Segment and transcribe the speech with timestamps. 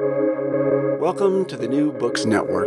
[0.00, 2.66] Welcome to the New Books Network.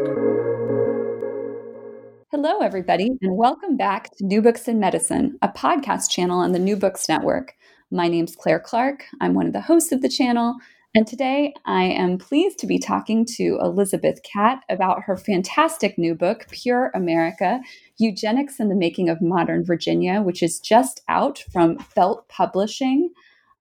[2.32, 6.60] Hello, everybody, and welcome back to New Books in Medicine, a podcast channel on the
[6.60, 7.56] New Books Network.
[7.92, 9.04] My name's Claire Clark.
[9.20, 10.56] I'm one of the hosts of the channel,
[10.96, 16.16] and today I am pleased to be talking to Elizabeth Catte about her fantastic new
[16.16, 17.60] book, Pure America
[17.98, 23.10] Eugenics and the Making of Modern Virginia, which is just out from Belt Publishing.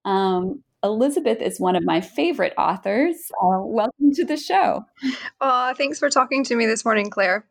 [0.05, 3.15] Um, Elizabeth is one of my favorite authors.
[3.41, 4.85] Uh, welcome to the show.
[5.41, 7.45] Uh, thanks for talking to me this morning, Claire.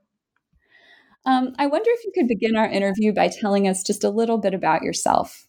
[1.25, 4.39] Um, I wonder if you could begin our interview by telling us just a little
[4.39, 5.48] bit about yourself.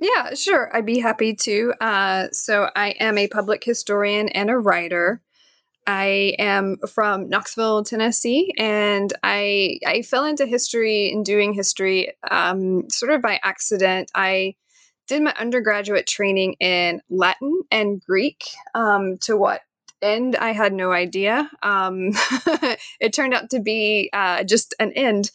[0.00, 0.74] Yeah, sure.
[0.74, 1.72] I'd be happy to.
[1.80, 5.22] Uh, so, I am a public historian and a writer.
[5.86, 12.88] I am from Knoxville, Tennessee, and I I fell into history and doing history um,
[12.90, 14.10] sort of by accident.
[14.14, 14.56] I
[15.06, 18.44] did my undergraduate training in Latin and Greek.
[18.74, 19.60] Um, to what
[20.02, 21.50] end, I had no idea.
[21.62, 22.10] Um,
[23.00, 25.30] it turned out to be uh, just an end.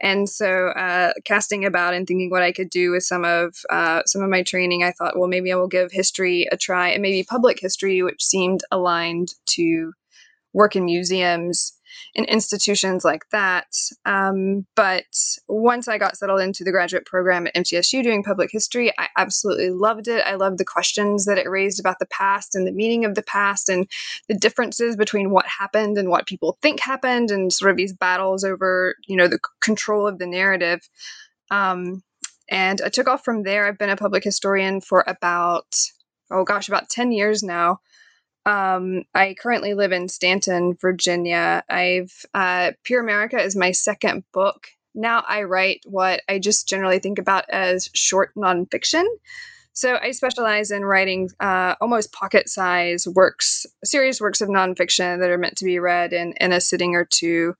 [0.00, 4.02] And so, uh, casting about and thinking what I could do with some of uh,
[4.06, 7.00] some of my training, I thought, well, maybe I will give history a try, and
[7.00, 9.92] maybe public history, which seemed aligned to
[10.52, 11.72] work in museums
[12.14, 13.74] in institutions like that.
[14.04, 15.04] Um, but
[15.48, 19.70] once I got settled into the graduate program at MTSU doing public history, I absolutely
[19.70, 20.24] loved it.
[20.26, 23.22] I loved the questions that it raised about the past and the meaning of the
[23.22, 23.88] past and
[24.28, 28.44] the differences between what happened and what people think happened and sort of these battles
[28.44, 30.88] over, you know, the control of the narrative.
[31.50, 32.02] Um,
[32.48, 33.66] and I took off from there.
[33.66, 35.76] I've been a public historian for about,
[36.30, 37.80] oh gosh, about 10 years now.
[38.46, 41.64] Um, I currently live in Staunton, Virginia.
[41.68, 44.68] I've uh, Pure America is my second book.
[44.94, 49.04] Now I write what I just generally think about as short nonfiction.
[49.72, 55.38] So I specialize in writing uh, almost pocket-size works, serious works of nonfiction that are
[55.38, 57.54] meant to be read in, in a sitting or two.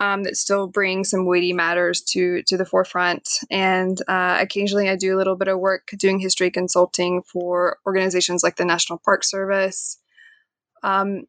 [0.00, 3.28] Um, that still bring some weighty matters to to the forefront.
[3.52, 8.42] And uh, occasionally, I do a little bit of work doing history consulting for organizations
[8.42, 10.00] like the National Park Service,
[10.82, 11.24] um,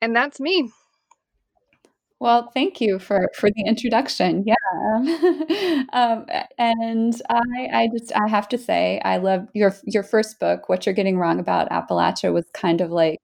[0.00, 0.70] and that's me.
[2.20, 4.44] Well, thank you for for the introduction.
[4.46, 6.26] Yeah, um,
[6.58, 10.68] and I I just I have to say I love your your first book.
[10.68, 13.18] What you're getting wrong about Appalachia was kind of like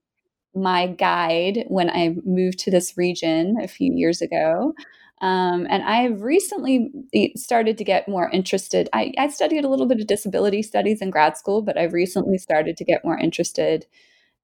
[0.55, 4.73] my guide when I moved to this region a few years ago.
[5.21, 6.91] Um, and I've recently
[7.37, 8.89] started to get more interested.
[8.93, 12.39] I, I studied a little bit of disability studies in grad school, but I've recently
[12.39, 13.87] started to get more interested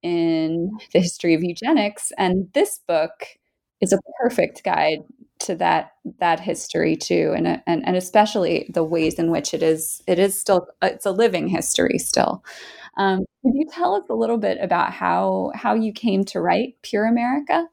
[0.02, 2.12] in the history of eugenics.
[2.18, 3.26] And this book
[3.80, 5.00] is a perfect guide
[5.40, 10.02] to that that history too, and and and especially the ways in which it is
[10.06, 12.44] it is still it's a living history still.
[12.96, 16.76] Um, could you tell us a little bit about how how you came to write
[16.82, 17.66] Pure America?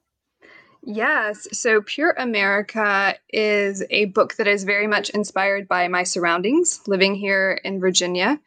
[0.82, 1.48] Yes.
[1.52, 7.16] So, Pure America is a book that is very much inspired by my surroundings living
[7.16, 8.40] here in Virginia.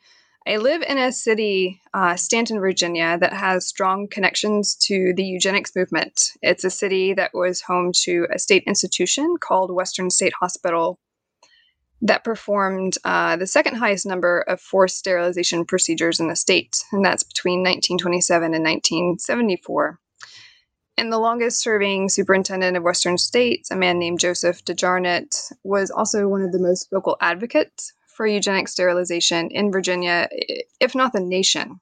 [0.45, 5.77] I live in a city, uh, Staunton, Virginia, that has strong connections to the eugenics
[5.77, 6.33] movement.
[6.43, 10.99] It's a city that was home to a state institution called Western State Hospital
[12.01, 17.05] that performed uh, the second highest number of forced sterilization procedures in the state, and
[17.05, 20.01] that's between 1927 and 1974.
[20.99, 26.27] And the longest serving superintendent of Western States, a man named Joseph DeJarnette, was also
[26.27, 30.29] one of the most vocal advocates for eugenic sterilization in Virginia,
[30.81, 31.81] if not the nation.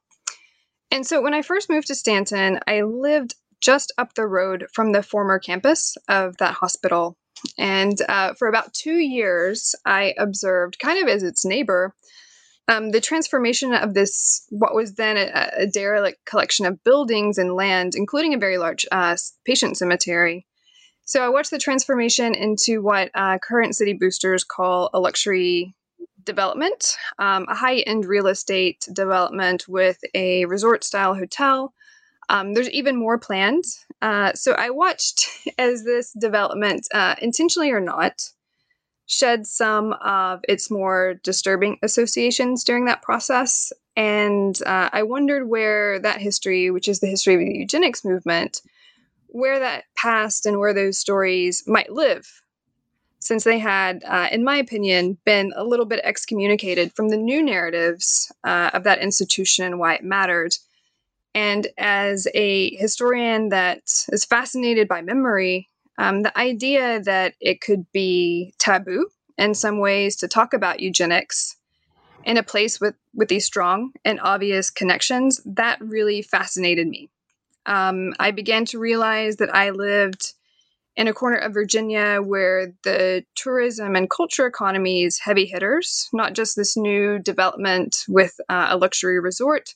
[0.91, 4.93] And so when I first moved to Staunton, I lived just up the road from
[4.93, 7.17] the former campus of that hospital.
[7.59, 11.95] And uh, for about two years, I observed, kind of as its neighbor,
[12.69, 17.55] um, the transformation of this, what was then a, a, derelict collection of buildings and
[17.55, 20.47] land, including a very large uh, patient cemetery.
[21.05, 25.75] So I watched the transformation into what uh, current city boosters call a luxury
[26.31, 31.75] development, um, a high end real estate development with a resort style hotel.
[32.29, 33.65] Um, there's even more planned.
[34.01, 35.29] Uh, so I watched
[35.59, 38.23] as this development, uh, intentionally or not,
[39.07, 43.73] shed some of its more disturbing associations during that process.
[43.97, 48.63] And uh, I wondered where that history, which is the history of the eugenics movement,
[49.27, 52.25] where that past and where those stories might live
[53.21, 57.43] since they had, uh, in my opinion, been a little bit excommunicated from the new
[57.43, 60.57] narratives uh, of that institution and why it mattered.
[61.35, 65.69] And as a historian that is fascinated by memory,
[65.99, 69.07] um, the idea that it could be taboo
[69.37, 71.57] in some ways to talk about eugenics
[72.25, 77.11] in a place with, with these strong and obvious connections, that really fascinated me.
[77.67, 80.33] um, I began to realize that I lived
[80.97, 86.35] in a corner of Virginia where the tourism and culture economy is heavy hitters, not
[86.35, 89.75] just this new development with uh, a luxury resort,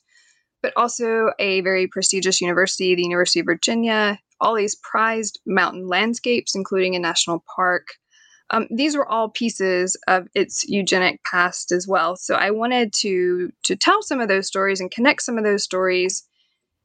[0.61, 6.55] but also a very prestigious university, the University of Virginia, all these prized mountain landscapes,
[6.55, 7.87] including a national park.
[8.51, 12.15] Um, these were all pieces of its eugenic past as well.
[12.15, 15.63] So I wanted to to tell some of those stories and connect some of those
[15.63, 16.23] stories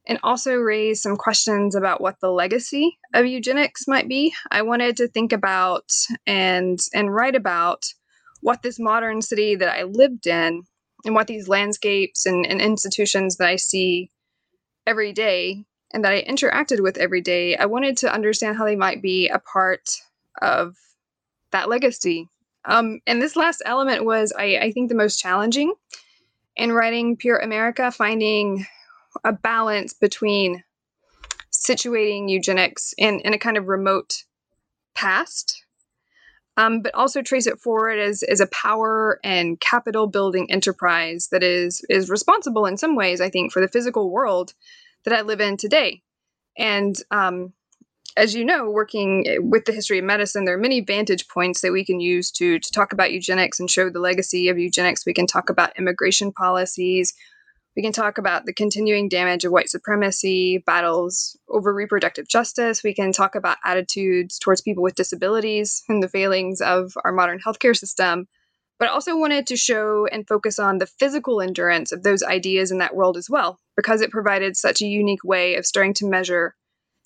[0.07, 4.33] and also raise some questions about what the legacy of eugenics might be.
[4.49, 5.91] I wanted to think about
[6.25, 7.85] and and write about
[8.41, 10.63] what this modern city that I lived in
[11.05, 14.11] and what these landscapes and, and institutions that I see
[14.85, 18.75] every day and that I interacted with every day, I wanted to understand how they
[18.75, 19.89] might be a part
[20.41, 20.75] of
[21.51, 22.27] that legacy.
[22.65, 25.73] Um, and this last element was, I, I think, the most challenging
[26.55, 28.65] in writing Pure America, finding
[29.23, 30.63] a balance between
[31.51, 34.23] situating eugenics in, in a kind of remote
[34.95, 35.63] past,
[36.57, 41.43] um, but also trace it forward as, as a power and capital building enterprise that
[41.43, 44.53] is, is responsible in some ways, I think, for the physical world
[45.05, 46.01] that I live in today.
[46.57, 47.53] And um,
[48.17, 51.71] as you know, working with the history of medicine, there are many vantage points that
[51.71, 55.05] we can use to, to talk about eugenics and show the legacy of eugenics.
[55.05, 57.13] We can talk about immigration policies.
[57.75, 62.83] We can talk about the continuing damage of white supremacy, battles over reproductive justice.
[62.83, 67.39] We can talk about attitudes towards people with disabilities and the failings of our modern
[67.39, 68.27] healthcare system.
[68.77, 72.71] But I also wanted to show and focus on the physical endurance of those ideas
[72.71, 76.09] in that world as well, because it provided such a unique way of starting to
[76.09, 76.55] measure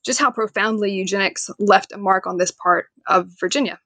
[0.04, 3.80] just how profoundly eugenics left a mark on this part of Virginia.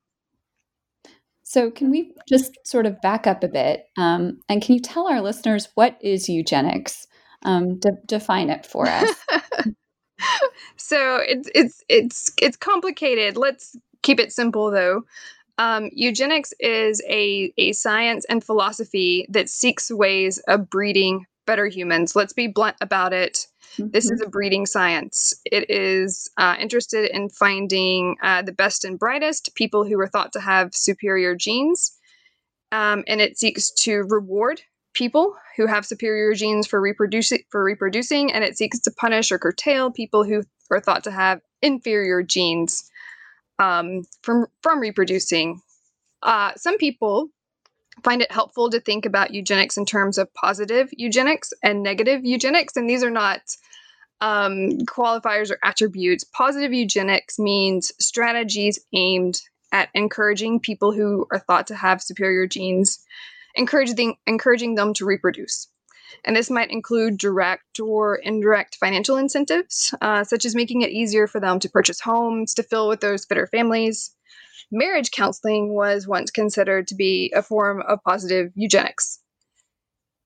[1.50, 3.88] So, can we just sort of back up a bit?
[3.98, 7.08] Um, and can you tell our listeners what is eugenics?
[7.42, 9.16] Um, de- define it for us.
[10.78, 13.36] so it's it's it's it's complicated.
[13.36, 15.06] Let's keep it simple, though.
[15.58, 22.16] Um, eugenics is a a science and philosophy that seeks ways of breeding better humans.
[22.16, 23.48] Let's be blunt about it.
[23.78, 23.90] Mm-hmm.
[23.90, 25.34] This is a breeding science.
[25.46, 30.32] It is uh, interested in finding uh, the best and brightest people who are thought
[30.34, 31.98] to have superior genes.
[32.72, 34.62] Um, and it seeks to reward
[34.94, 39.40] people who have superior genes for reproducing for reproducing and it seeks to punish or
[39.40, 42.90] curtail people who are thought to have inferior genes
[43.60, 45.62] um, from from reproducing
[46.24, 47.30] uh, some people
[48.04, 52.76] find it helpful to think about eugenics in terms of positive eugenics and negative eugenics.
[52.76, 53.42] And these are not
[54.22, 56.24] um, qualifiers or attributes.
[56.24, 59.42] Positive eugenics means strategies aimed
[59.72, 63.00] at encouraging people who are thought to have superior genes,
[63.56, 65.68] encouraging, encouraging them to reproduce.
[66.26, 71.28] And this might include direct or indirect financial incentives, uh, such as making it easier
[71.28, 74.12] for them to purchase homes to fill with those fitter families,
[74.72, 79.20] marriage counseling was once considered to be a form of positive eugenics.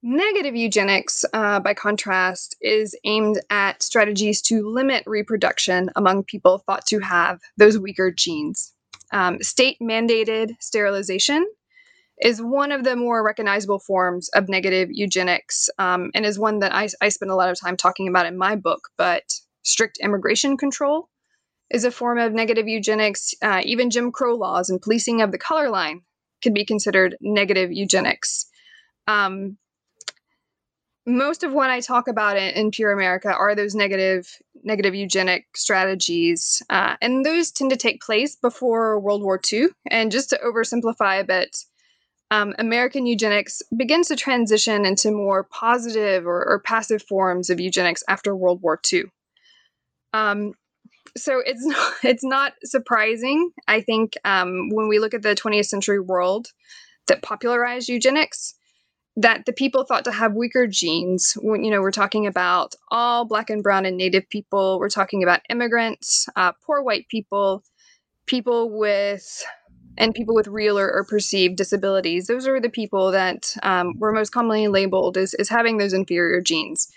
[0.05, 6.85] Negative eugenics, uh, by contrast, is aimed at strategies to limit reproduction among people thought
[6.87, 8.73] to have those weaker genes.
[9.13, 11.47] Um, state mandated sterilization
[12.19, 16.73] is one of the more recognizable forms of negative eugenics um, and is one that
[16.73, 18.89] I, I spend a lot of time talking about in my book.
[18.97, 19.23] But
[19.63, 21.09] strict immigration control
[21.73, 23.33] is a form of negative eugenics.
[23.41, 26.03] Uh, even Jim Crow laws and policing of the color line
[26.41, 28.45] could be considered negative eugenics.
[29.07, 29.57] Um,
[31.05, 34.29] most of what I talk about in, in, Pure America are those negative
[34.63, 39.67] negative eugenic strategies, uh, and those tend to take place before World War II.
[39.91, 41.57] And just to oversimplify a bit,
[42.31, 48.03] um, American eugenics begins to transition into more positive or, or passive forms of eugenics
[48.07, 49.03] after World War II.
[50.13, 50.53] Um,
[51.17, 53.51] so it's not, it's not surprising.
[53.67, 56.47] I think um, when we look at the 20th century world
[57.07, 58.55] that popularized eugenics,
[59.15, 61.33] that the people thought to have weaker genes.
[61.39, 64.79] When, you know, we're talking about all black and brown and native people.
[64.79, 67.63] We're talking about immigrants, uh, poor white people,
[68.25, 69.43] people with
[69.95, 72.25] and people with real or, or, perceived disabilities.
[72.25, 76.41] Those are the people that um, were most commonly labeled as, as having those inferior
[76.41, 76.87] genes.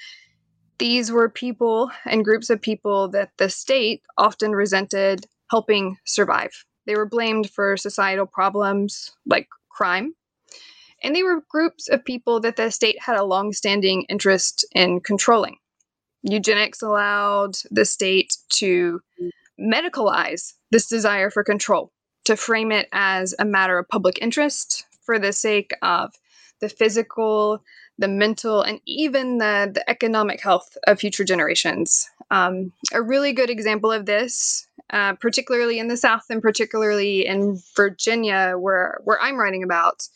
[0.78, 6.64] These were people and groups of people that the state often resented helping survive.
[6.86, 10.14] They were blamed for societal problems like crime.
[11.02, 15.56] And they were groups of people that the state had a long-standing interest in controlling.
[16.22, 19.00] Eugenics allowed the state to
[19.60, 21.92] medicalize this desire for control,
[22.24, 26.12] to frame it as a matter of public interest for the sake of
[26.60, 27.62] the physical
[27.98, 32.08] the mental, and even the, the economic health of future generations.
[32.30, 37.60] Um, a really good example of this, uh, particularly in the South and particularly in
[37.74, 40.08] Virginia, where where I'm writing about,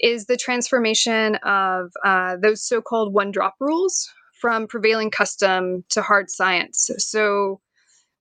[0.00, 6.90] is the transformation of uh, those so-called one-drop rules from prevailing custom to hard science.
[6.98, 7.60] So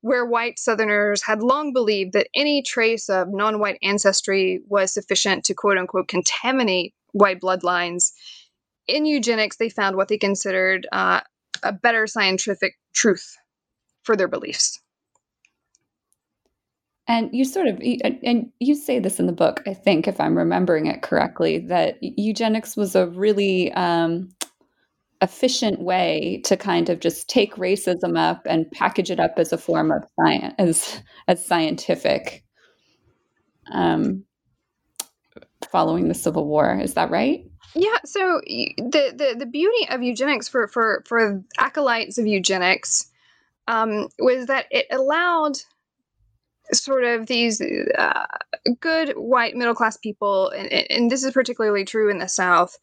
[0.04, 5.46] where white Southerners had long believed that any trace of non white ancestry was sufficient
[5.46, 8.12] to quote unquote contaminate white bloodlines.
[8.88, 11.22] In eugenics, they found what they considered uh,
[11.63, 13.38] a better scientific truth
[14.04, 14.80] for their beliefs.
[17.08, 17.82] And you sort of,
[18.24, 21.98] and you say this in the book, I think, if I'm remembering it correctly, that
[22.02, 24.30] eugenics was a really um,
[25.22, 29.58] efficient way to kind of just take racism up and package it up as a
[29.58, 32.44] form of science, as, as scientific.
[33.74, 34.24] Um,
[35.72, 37.46] following the Civil War, is that right?
[37.75, 37.98] Yeah.
[38.06, 43.10] So the the, the beauty of eugenics for for for acolytes of eugenics
[43.68, 45.58] um, was that it allowed
[46.72, 48.25] sort of these uh,
[48.80, 52.77] good white middle class people, and, and, this is particularly true in the South,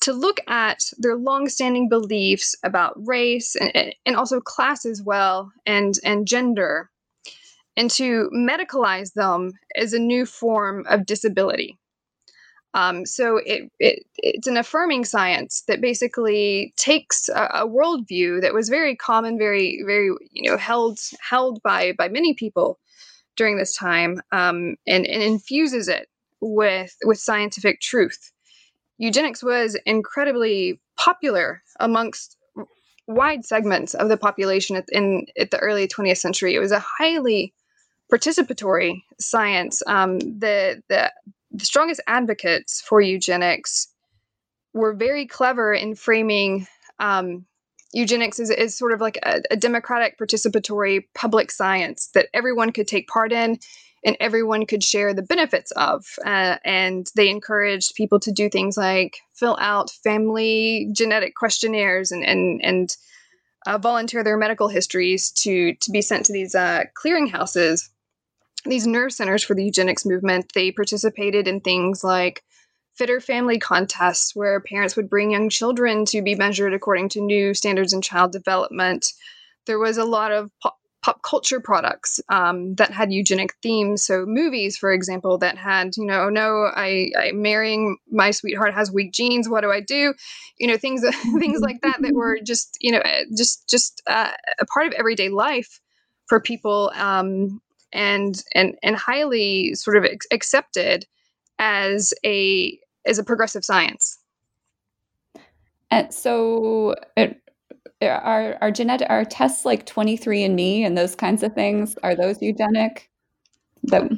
[0.00, 5.94] to look at their long-standing beliefs about race and, and also class as well and
[6.04, 6.90] and gender
[7.76, 11.78] and to medicalize them as a new form of disability
[12.74, 18.54] um, so it, it, it's an affirming science that basically takes a, a worldview that
[18.54, 22.78] was very common, very very you know held held by by many people
[23.36, 26.08] during this time, um, and, and infuses it
[26.40, 28.32] with with scientific truth
[29.00, 32.36] eugenics was incredibly popular amongst
[33.06, 36.54] wide segments of the population at, in at the early 20th century.
[36.54, 37.52] It was a highly
[38.12, 39.82] participatory science.
[39.86, 41.10] Um, the, the
[41.50, 43.88] the strongest advocates for eugenics
[44.72, 46.66] were very clever in framing
[46.98, 47.44] um,
[47.92, 52.86] eugenics as, as sort of like a, a democratic participatory public science that everyone could
[52.86, 53.58] take part in
[54.04, 56.06] and everyone could share the benefits of.
[56.24, 62.24] Uh, and they encouraged people to do things like fill out family genetic questionnaires and
[62.24, 62.96] and and
[63.66, 67.88] uh, volunteer their medical histories to to be sent to these uh, clearinghouses,
[68.64, 70.52] these nerve centers for the eugenics movement.
[70.54, 72.42] They participated in things like
[72.94, 77.54] fitter family contests where parents would bring young children to be measured according to new
[77.54, 79.12] standards in child development.
[79.66, 84.04] There was a lot of po- pop culture products um, that had eugenic themes.
[84.04, 88.74] So movies, for example, that had, you know, oh no, I, I'm marrying my sweetheart
[88.74, 89.48] has weak genes.
[89.48, 90.14] What do I do?
[90.58, 91.02] You know, things
[91.38, 94.92] things like that that were just, you know, eh, just just uh, a part of
[94.92, 95.80] everyday life
[96.26, 97.60] for people, um,
[97.92, 101.06] and and and highly sort of accepted
[101.58, 104.18] as a as a progressive science.
[105.90, 107.40] And so, it,
[108.00, 113.10] are are genetic are tests like 23andme and those kinds of things are those eugenic
[113.84, 114.10] that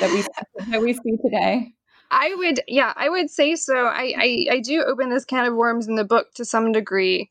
[0.00, 0.24] that we
[0.70, 1.72] that we see today?
[2.10, 3.86] I would yeah i would say so.
[3.86, 7.28] I, I i do open this can of worms in the book to some degree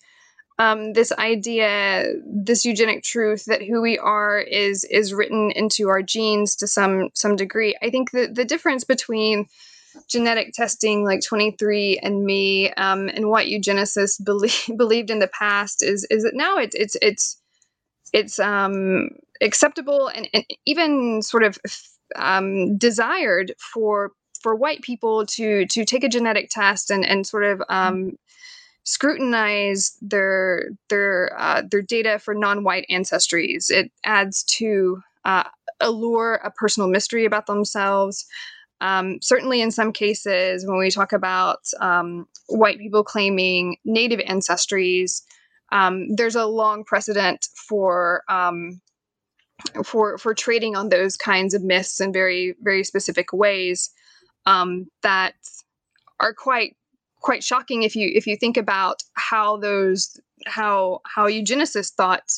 [0.59, 6.01] um, this idea this eugenic truth that who we are is is written into our
[6.01, 7.75] genes to some some degree.
[7.81, 9.47] I think that the difference between
[10.07, 16.23] genetic testing like 23andme um, and what eugenicists believe, believed in the past is is
[16.23, 17.39] that now it, it's it's
[18.11, 19.09] it's um,
[19.41, 21.57] acceptable and, and, even sort of
[22.15, 27.43] um, desired for for white people to to take a genetic test and and sort
[27.43, 28.11] of um,
[28.83, 33.69] scrutinize their their uh, their data for non-white ancestries.
[33.69, 35.43] It adds to uh,
[35.79, 38.25] allure a personal mystery about themselves.
[38.81, 45.21] Um, certainly, in some cases, when we talk about um, white people claiming native ancestries,
[45.71, 48.81] um, there's a long precedent for um,
[49.85, 53.89] for for trading on those kinds of myths in very very specific ways
[54.45, 55.35] um, that
[56.19, 56.75] are quite
[57.23, 62.29] quite shocking if you if you think about how those how how eugenicists thought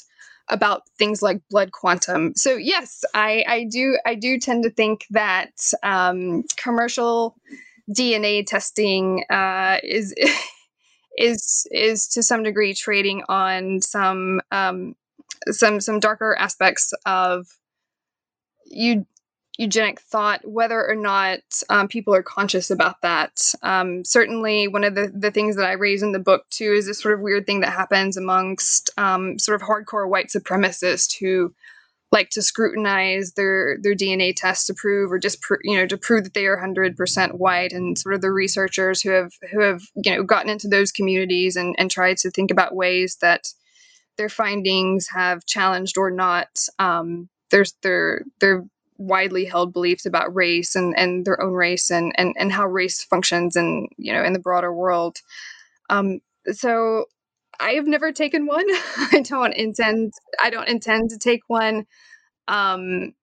[0.49, 2.33] about things like blood quantum.
[2.35, 5.51] So yes, I, I do I do tend to think that
[5.83, 7.35] um, commercial
[7.89, 10.13] DNA testing uh, is
[11.17, 14.95] is is to some degree trading on some um,
[15.49, 17.47] some some darker aspects of
[18.65, 19.05] you
[19.57, 23.53] eugenic thought, whether or not um, people are conscious about that.
[23.63, 26.85] Um, certainly, one of the, the things that I raise in the book too is
[26.85, 31.53] this sort of weird thing that happens amongst um, sort of hardcore white supremacists who
[32.11, 36.23] like to scrutinize their their DNA tests to prove or just you know to prove
[36.23, 40.15] that they are 100% white and sort of the researchers who have who have you
[40.15, 43.47] know gotten into those communities and and tried to think about ways that
[44.17, 46.47] their findings have challenged or not
[46.79, 48.63] um, there's their their
[48.97, 53.03] widely held beliefs about race and, and their own race and, and, and how race
[53.03, 55.17] functions in you know in the broader world.
[55.89, 56.19] Um,
[56.51, 57.05] so
[57.59, 58.65] I have never taken one.
[59.11, 61.85] I don't intend I don't intend to take one.
[62.47, 63.13] Um,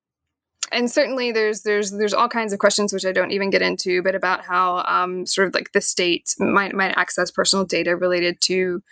[0.72, 4.02] and certainly there's there's there's all kinds of questions which I don't even get into,
[4.02, 8.40] but about how um, sort of like the state might might access personal data related
[8.42, 8.82] to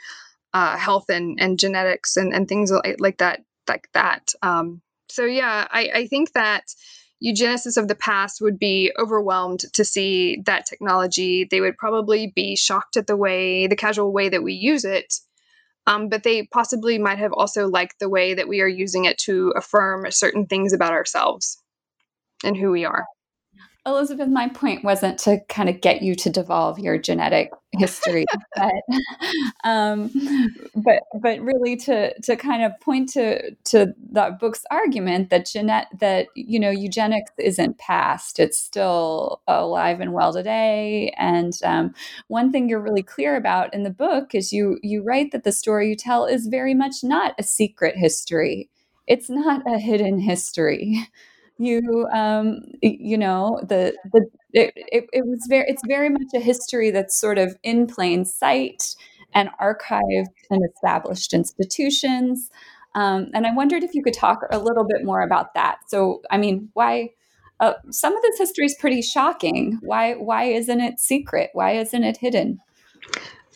[0.52, 4.32] uh, health and, and genetics and, and things like, like that like that.
[4.42, 6.64] Um, so yeah, I, I think that
[7.22, 11.46] eugenicists of the past would be overwhelmed to see that technology.
[11.50, 15.14] They would probably be shocked at the way, the casual way that we use it.
[15.86, 19.18] Um, but they possibly might have also liked the way that we are using it
[19.18, 21.58] to affirm certain things about ourselves
[22.44, 23.06] and who we are.
[23.86, 28.72] Elizabeth, my point wasn't to kind of get you to devolve your genetic history, but,
[29.64, 30.10] um,
[30.74, 35.86] but but really to to kind of point to to the book's argument that genet
[35.98, 41.14] that you know eugenics isn't past; it's still alive and well today.
[41.16, 41.94] And um,
[42.28, 45.52] one thing you're really clear about in the book is you you write that the
[45.52, 48.68] story you tell is very much not a secret history.
[49.06, 51.08] It's not a hidden history
[51.60, 56.40] you um you know the the it, it, it, was very it's very much a
[56.40, 58.96] history that's sort of in plain sight
[59.32, 62.50] and archived in established institutions.
[62.96, 65.78] Um, and i wondered if you could talk a little bit more about that.
[65.88, 67.10] So i mean why
[67.60, 69.78] uh, some of this history is pretty shocking.
[69.82, 71.50] Why why isn't it secret?
[71.52, 72.58] Why isn't it hidden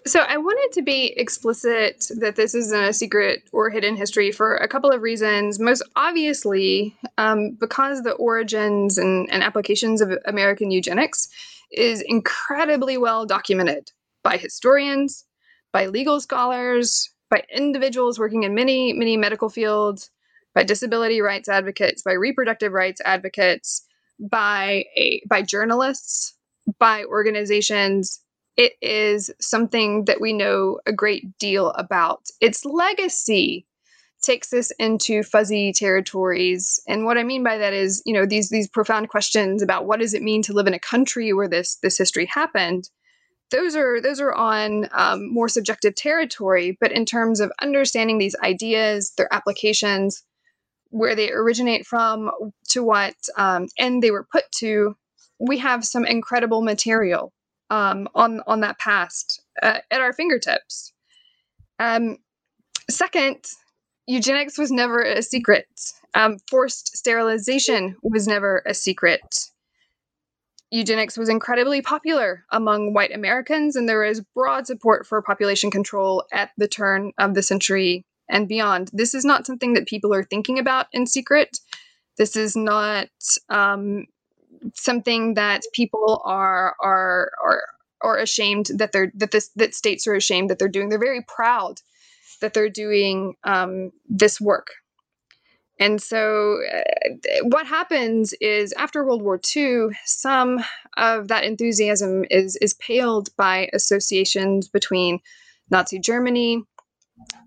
[0.06, 4.56] so I wanted to be explicit that this isn't a secret or hidden history for
[4.56, 5.58] a couple of reasons.
[5.58, 11.28] Most obviously, um, because the origins and, and applications of American eugenics
[11.72, 13.92] is incredibly well documented
[14.22, 15.24] by historians,
[15.72, 20.10] by legal scholars, by individuals working in many, many medical fields,
[20.54, 23.82] by disability rights advocates, by reproductive rights advocates,
[24.20, 26.34] by a, by journalists,
[26.78, 28.20] by organizations
[28.56, 32.28] it is something that we know a great deal about.
[32.40, 33.66] Its legacy
[34.22, 36.80] takes us into fuzzy territories.
[36.88, 40.00] And what I mean by that is, you know, these these profound questions about what
[40.00, 42.88] does it mean to live in a country where this this history happened.
[43.50, 46.78] Those are those are on um, more subjective territory.
[46.80, 50.22] But in terms of understanding these ideas, their applications,
[50.90, 52.30] where they originate from,
[52.70, 54.96] to what um, end they were put to,
[55.38, 57.32] we have some incredible material
[57.74, 60.92] um, on on that past uh, at our fingertips.
[61.80, 62.18] Um,
[62.88, 63.44] second,
[64.06, 65.66] eugenics was never a secret.
[66.14, 69.50] Um, forced sterilization was never a secret.
[70.70, 76.24] Eugenics was incredibly popular among white Americans, and there is broad support for population control
[76.32, 78.90] at the turn of the century and beyond.
[78.92, 81.58] This is not something that people are thinking about in secret.
[82.18, 83.08] This is not
[83.48, 84.06] um,
[84.74, 87.62] something that people are are are
[88.00, 90.88] are ashamed that they're that this that states are ashamed that they're doing.
[90.88, 91.80] They're very proud
[92.40, 94.68] that they're doing um, this work.
[95.80, 100.64] And so, uh, what happens is after World War II, some
[100.96, 105.18] of that enthusiasm is is paled by associations between
[105.70, 106.62] Nazi Germany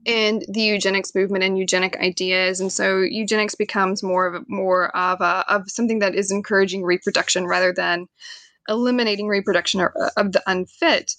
[0.06, 2.60] and the eugenics movement and eugenic ideas.
[2.60, 7.46] And so eugenics becomes more of more of a, of something that is encouraging reproduction
[7.46, 8.08] rather than
[8.70, 11.14] eliminating reproduction of the unfit.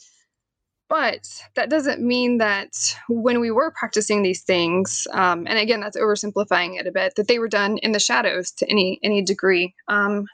[0.89, 5.99] But that doesn't mean that when we were practicing these things um, and again that's
[5.99, 9.75] oversimplifying it a bit that they were done in the shadows to any any degree.
[9.89, 10.27] Um,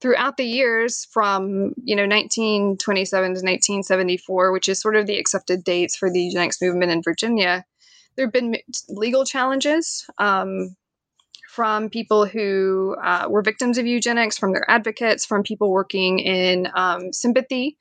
[0.00, 5.64] throughout the years from you know 1927 to 1974 which is sort of the accepted
[5.64, 7.64] dates for the eugenics movement in virginia
[8.16, 8.56] there have been
[8.88, 10.76] legal challenges um,
[11.48, 16.68] from people who uh, were victims of eugenics from their advocates from people working in
[16.74, 17.76] um, sympathy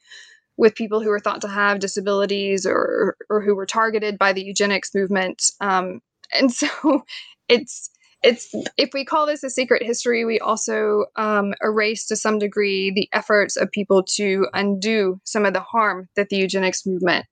[0.57, 4.43] with people who were thought to have disabilities or or who were targeted by the
[4.43, 6.01] eugenics movement um,
[6.33, 7.03] and so
[7.47, 7.89] it's
[8.21, 12.91] it's if we call this a secret history, we also um, erase to some degree
[12.91, 17.25] the efforts of people to undo some of the harm that the eugenics movement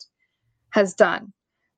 [0.71, 1.33] has done.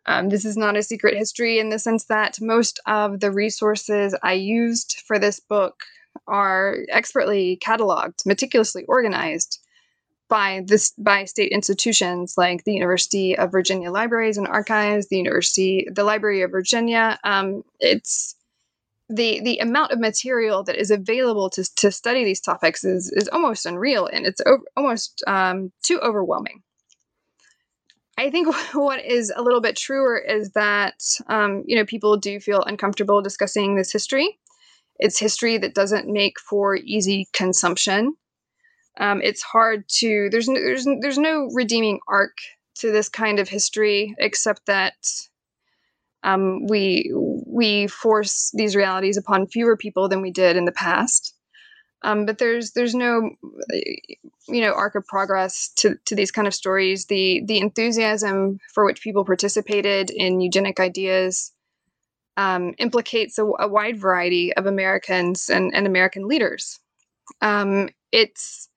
[0.05, 4.15] Um, this is not a secret history in the sense that most of the resources
[4.23, 5.83] I used for this book
[6.27, 9.59] are expertly cataloged, meticulously organized
[10.29, 15.87] by this by state institutions like the University of Virginia Libraries and Archives, the University,
[15.91, 17.19] the Library of Virginia.
[17.23, 18.35] Um, it's
[19.09, 23.27] the the amount of material that is available to, to study these topics is is
[23.29, 26.61] almost unreal and it's over, almost um, too overwhelming
[28.19, 32.39] I think what is a little bit truer is that um, you know people do
[32.39, 34.37] feel uncomfortable discussing this history.
[34.99, 38.15] It's history that doesn't make for easy consumption.
[38.99, 42.37] Um, it's hard to there's no, there's there's no redeeming arc
[42.75, 44.95] to this kind of history except that
[46.23, 51.33] um, we we force these realities upon fewer people than we did in the past.
[52.01, 53.31] Um, but there's there's no
[54.47, 57.05] you know arc of progress to, to these kind of stories.
[57.05, 61.51] The the enthusiasm for which people participated in eugenic ideas
[62.37, 66.79] um, implicates a, a, wide variety of Americans and, and American leaders.
[67.41, 68.69] Um, it's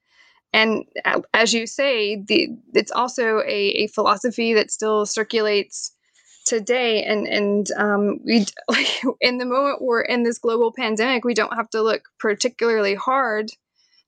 [0.52, 0.84] and
[1.32, 5.92] as you say, the it's also a, a philosophy that still circulates
[6.44, 11.34] today and and um, we like in the moment we're in this global pandemic we
[11.34, 13.50] don't have to look particularly hard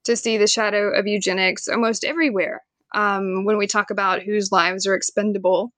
[0.05, 2.63] to see the shadow of eugenics almost everywhere.
[2.95, 5.73] Um, when we talk about whose lives are expendable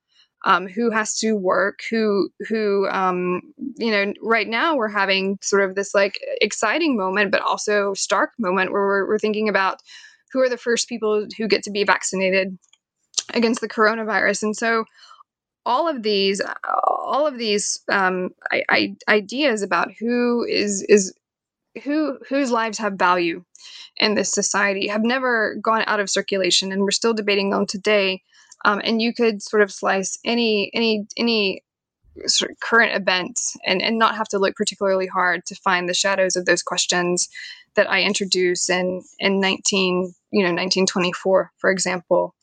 [0.45, 3.40] um, who has to work who who um,
[3.77, 8.31] you know right now we're having sort of this like exciting moment but also stark
[8.38, 9.81] moment where we're, we're thinking about
[10.33, 12.59] who are the first people who get to be vaccinated
[13.33, 14.42] against the coronavirus.
[14.42, 14.85] And so
[15.66, 16.40] all of these
[16.85, 21.12] all of these um, I, I, ideas about who is is
[21.83, 23.44] who whose lives have value
[23.98, 28.22] in this society have never gone out of circulation and we're still debating them today.
[28.64, 31.62] Um, and you could sort of slice any any any
[32.26, 35.94] sort of current event and, and not have to look particularly hard to find the
[35.94, 37.29] shadows of those questions
[37.74, 42.35] that I introduce in in 19 you know 1924 for example.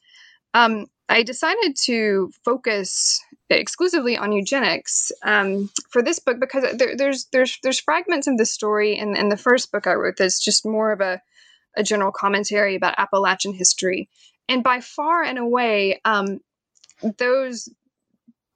[0.54, 7.26] Um, I decided to focus exclusively on eugenics um, for this book because there, there's
[7.32, 10.66] there's there's fragments of the story in, in the first book I wrote that's just
[10.66, 11.22] more of a,
[11.76, 14.10] a general commentary about Appalachian history,
[14.48, 16.40] and by far and away, um,
[17.18, 17.70] those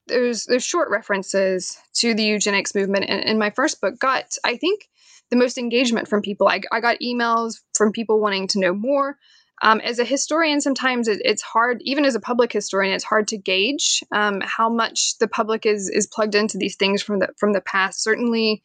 [0.08, 4.58] those those short references to the eugenics movement in, in my first book got I
[4.58, 4.90] think
[5.30, 6.48] the most engagement from people.
[6.48, 9.18] I, I got emails from people wanting to know more.
[9.62, 13.28] Um, as a historian, sometimes it, it's hard, even as a public historian, it's hard
[13.30, 17.30] to gauge um, how much the public is is plugged into these things from the
[17.38, 18.04] from the past.
[18.04, 18.62] Certainly,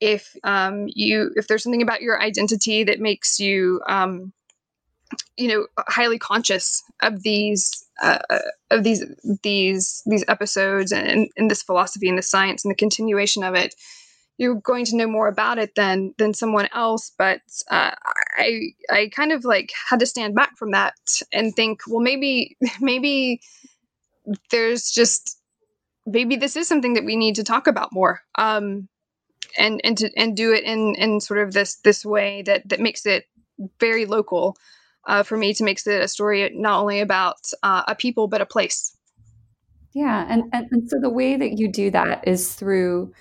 [0.00, 4.32] if um, you if there's something about your identity that makes you um,
[5.36, 8.18] you know highly conscious of these uh,
[8.70, 9.04] of these
[9.42, 13.74] these these episodes and, and this philosophy and the science and the continuation of it
[14.36, 17.92] you're going to know more about it than than someone else but uh,
[18.36, 20.94] i i kind of like had to stand back from that
[21.32, 23.40] and think well maybe maybe
[24.50, 25.38] there's just
[26.06, 28.88] maybe this is something that we need to talk about more um
[29.58, 32.80] and and to and do it in in sort of this this way that that
[32.80, 33.24] makes it
[33.78, 34.56] very local
[35.06, 38.40] uh, for me to make it a story not only about uh, a people but
[38.40, 38.96] a place.
[39.92, 43.12] Yeah and, and and so the way that you do that is through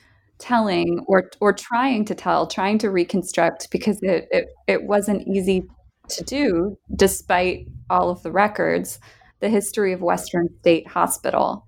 [0.43, 5.63] telling or or trying to tell, trying to reconstruct because it it, it wasn't easy
[6.10, 8.99] to do despite all of the records,
[9.39, 11.65] the history of Western State Hospital.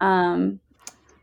[0.00, 0.58] Um,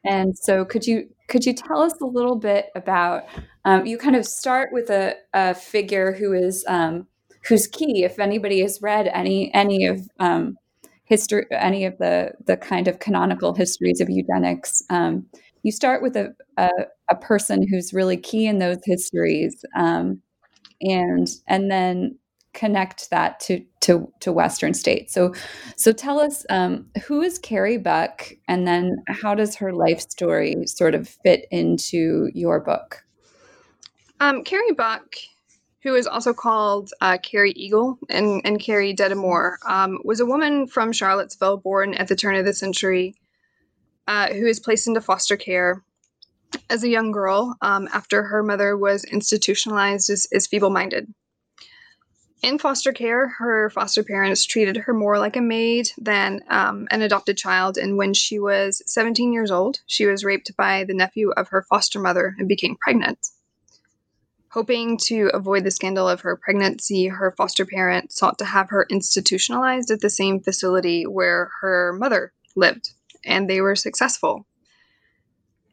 [0.06, 3.24] and so could you could you tell us a little bit about
[3.66, 7.08] um, you kind of start with a, a figure who is um,
[7.48, 10.56] who's key if anybody has read any any of um,
[11.04, 15.26] history any of the the kind of canonical histories of eugenics um,
[15.64, 16.70] you start with a, a,
[17.10, 20.22] a, person who's really key in those histories um,
[20.82, 22.18] and and then
[22.54, 25.14] connect that to to to western states.
[25.14, 25.34] So
[25.76, 30.56] so tell us um, who is carrie buck and then how does her life story
[30.66, 33.04] sort of fit into your book?
[34.20, 35.16] Um, carrie buck
[35.82, 40.68] who is also called uh, Carrie Eagle and, and Carrie Detamore, um, was a woman
[40.68, 43.16] from Charlottesville born at the turn of the century
[44.10, 45.84] uh, who is placed into foster care
[46.68, 51.14] as a young girl um, after her mother was institutionalized as, as feeble minded.
[52.42, 57.04] In foster care, her foster parents treated her more like a maid than um, an
[57.04, 61.30] adopted child, and when she was 17 years old, she was raped by the nephew
[61.32, 63.28] of her foster mother and became pregnant.
[64.54, 68.88] Hoping to avoid the scandal of her pregnancy, her foster parent sought to have her
[68.90, 72.94] institutionalized at the same facility where her mother lived
[73.26, 74.46] and they were successful.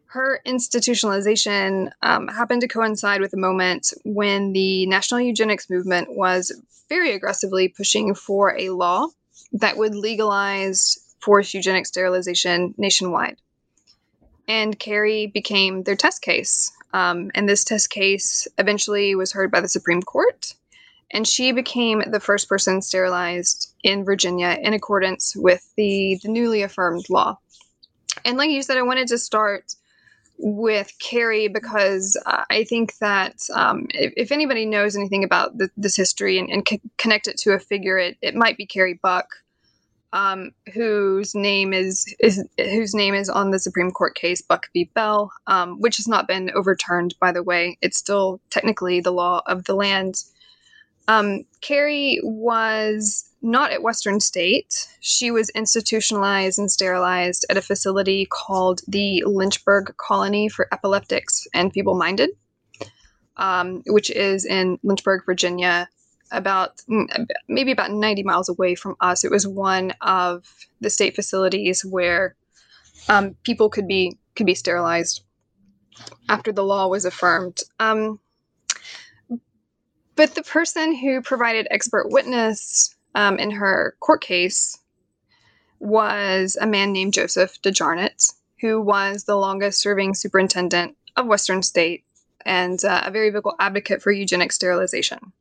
[0.07, 6.53] Her institutionalization um, happened to coincide with a moment when the national eugenics movement was
[6.89, 9.09] very aggressively pushing for a law
[9.53, 13.37] that would legalize forced eugenic sterilization nationwide.
[14.49, 16.71] And Carrie became their test case.
[16.93, 20.55] Um, and this test case eventually was heard by the Supreme Court
[21.11, 26.63] and she became the first person sterilized in Virginia in accordance with the, the newly
[26.63, 27.39] affirmed law.
[28.25, 29.75] And like you said, I wanted to start
[30.39, 35.71] with Carrie because uh, I think that um, if, if, anybody knows anything about the,
[35.77, 39.01] this history and, and c- connect it to a figure, it, it might be Carrie
[39.03, 39.29] Buck,
[40.13, 44.91] um, whose name is, is whose name is on the Supreme Court case Buck v.
[44.95, 47.15] Bell, um, which has not been overturned.
[47.21, 50.23] By the way, it's still technically the law of the land.
[51.09, 54.89] Um, Carrie was not at Western State.
[55.01, 61.73] She was institutionalized and sterilized at a facility called the Lynchburg Colony for Epileptics and
[61.73, 62.31] Feeble Minded,
[63.37, 65.89] um, which is in Lynchburg, Virginia,
[66.33, 66.83] about
[67.49, 69.25] maybe about 90 miles away from us.
[69.25, 70.45] It was one of
[70.81, 72.35] the state facilities where
[73.09, 75.23] um, people could be could be sterilized
[76.29, 77.61] after the law was affirmed.
[77.79, 78.19] Um,
[80.17, 84.79] but the person who provided expert witness um, in her court case
[85.79, 92.05] was a man named Joseph DeJarnette, who was the longest serving superintendent of Western State
[92.45, 95.33] and uh, a very vocal advocate for eugenic sterilization.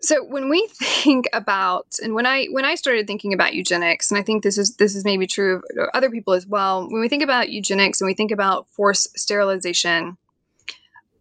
[0.00, 4.18] So when we think about and when I when I started thinking about eugenics and
[4.18, 7.08] I think this is this is maybe true of other people as well when we
[7.08, 10.16] think about eugenics and we think about forced sterilization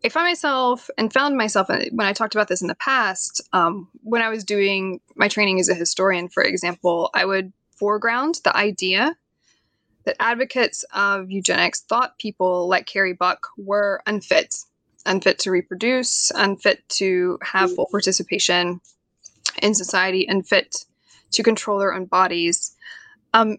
[0.04, 3.90] I found myself and found myself when I talked about this in the past, um,
[4.04, 8.56] when I was doing my training as a historian, for example, I would foreground the
[8.56, 9.16] idea
[10.06, 14.56] that advocates of eugenics thought people like Carrie Buck were unfit,
[15.06, 18.80] unfit to reproduce, unfit to have full participation
[19.62, 20.86] in society, unfit
[21.32, 22.76] to control their own bodies.
[23.34, 23.58] Um,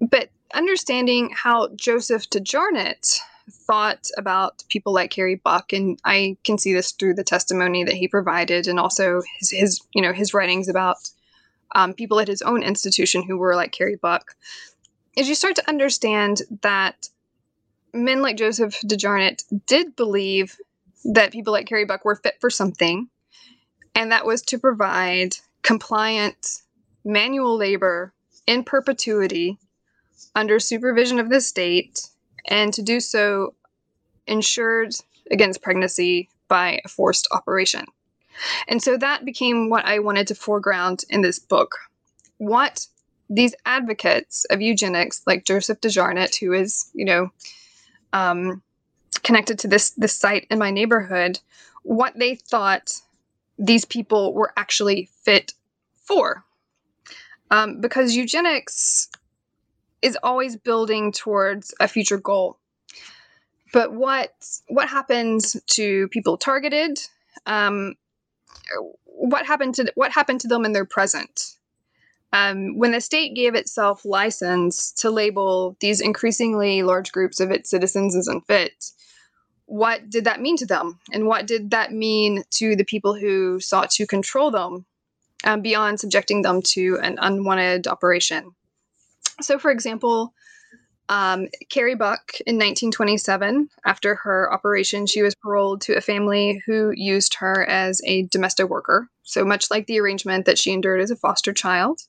[0.00, 3.18] but understanding how Joseph DeJarnette
[3.52, 7.94] thought about people like Carrie Buck, and I can see this through the testimony that
[7.94, 10.96] he provided, and also his, his you know his writings about
[11.74, 14.34] um, people at his own institution who were like Carrie Buck.
[15.16, 17.08] As you start to understand that
[17.92, 20.56] men like Joseph DeJarnette did believe
[21.04, 23.08] that people like Carrie Buck were fit for something,
[23.94, 26.62] and that was to provide compliant
[27.04, 28.12] manual labor
[28.46, 29.58] in perpetuity
[30.34, 32.08] under supervision of the state
[32.50, 33.54] and to do so
[34.26, 34.94] insured
[35.30, 37.86] against pregnancy by a forced operation.
[38.68, 41.76] And so that became what I wanted to foreground in this book.
[42.38, 42.86] What
[43.28, 47.30] these advocates of eugenics, like Joseph DeJarnette, who is, you know,
[48.12, 48.62] um,
[49.22, 51.38] connected to this this site in my neighborhood,
[51.82, 53.00] what they thought
[53.58, 55.52] these people were actually fit
[56.02, 56.44] for.
[57.52, 59.08] Um, because eugenics
[60.02, 62.58] is always building towards a future goal.
[63.72, 64.32] But what
[64.68, 67.00] what happens to people targeted?
[67.46, 67.94] Um,
[69.04, 71.56] what happened to what happened to them in their present?
[72.32, 77.70] Um, when the state gave itself license to label these increasingly large groups of its
[77.70, 78.92] citizens as unfit,
[79.66, 81.00] what did that mean to them?
[81.12, 84.84] And what did that mean to the people who sought to control them
[85.44, 88.54] um, beyond subjecting them to an unwanted operation?
[89.42, 90.34] So, for example,
[91.08, 96.92] um, Carrie Buck in 1927, after her operation, she was paroled to a family who
[96.94, 99.08] used her as a domestic worker.
[99.22, 102.00] So, much like the arrangement that she endured as a foster child.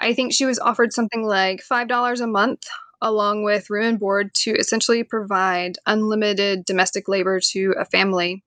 [0.00, 2.62] I think she was offered something like $5 a month
[3.00, 8.42] along with room and board to essentially provide unlimited domestic labor to a family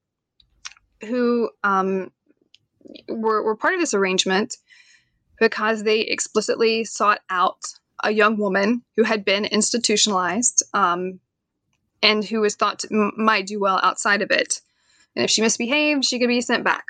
[1.01, 2.11] who um,
[3.07, 4.57] were, were part of this arrangement
[5.39, 7.61] because they explicitly sought out
[8.03, 11.19] a young woman who had been institutionalized um,
[12.01, 14.61] and who was thought to, m- might do well outside of it.
[15.15, 16.85] And if she misbehaved, she could be sent back.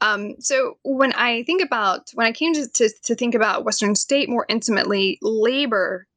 [0.00, 3.94] Um, so when I think about when I came to, to, to think about Western
[3.94, 6.08] State more intimately, labor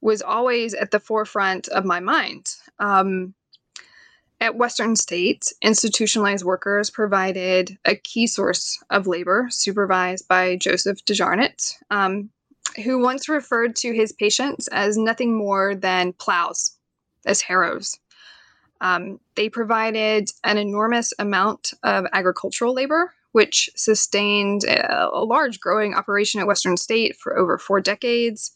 [0.00, 2.54] was always at the forefront of my mind.
[2.78, 3.34] Um,
[4.40, 11.72] at Western State, institutionalized workers provided a key source of labor, supervised by Joseph DeJarnette.
[11.90, 12.30] Um,
[12.82, 16.76] who once referred to his patients as nothing more than plows,
[17.26, 17.98] as harrows.
[18.80, 25.94] Um, they provided an enormous amount of agricultural labor, which sustained a, a large growing
[25.94, 28.52] operation at Western State for over four decades.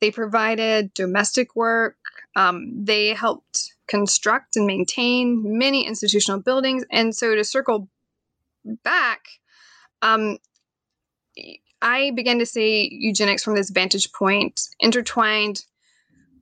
[0.00, 1.96] They provided domestic work.
[2.34, 6.84] Um, they helped construct and maintain many institutional buildings.
[6.90, 7.88] And so, to circle
[8.64, 9.28] back,
[10.02, 10.38] um,
[11.82, 15.64] I began to see eugenics from this vantage point intertwined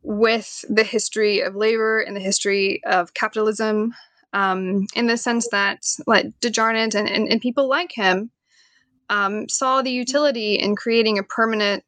[0.03, 3.95] with the history of labor and the history of capitalism
[4.33, 8.31] um, in the sense that like DeJarnette and, and, and people like him
[9.09, 11.85] um, saw the utility in creating a permanent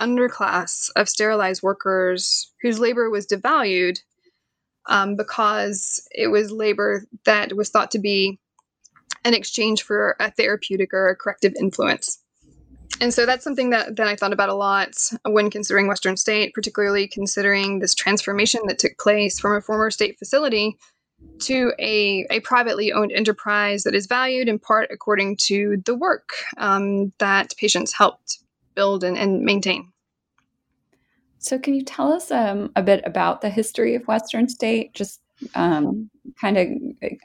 [0.00, 4.00] underclass of sterilized workers whose labor was devalued
[4.88, 8.38] um, because it was labor that was thought to be
[9.24, 12.19] an exchange for a therapeutic or a corrective influence.
[13.00, 16.52] And so that's something that, that I thought about a lot when considering Western State,
[16.52, 20.76] particularly considering this transformation that took place from a former state facility
[21.40, 26.30] to a, a privately owned enterprise that is valued in part according to the work
[26.58, 28.40] um, that patients helped
[28.74, 29.90] build and, and, maintain.
[31.38, 34.92] So, can you tell us um, a bit about the history of Western State?
[34.92, 35.20] Just
[35.54, 36.68] um, kind of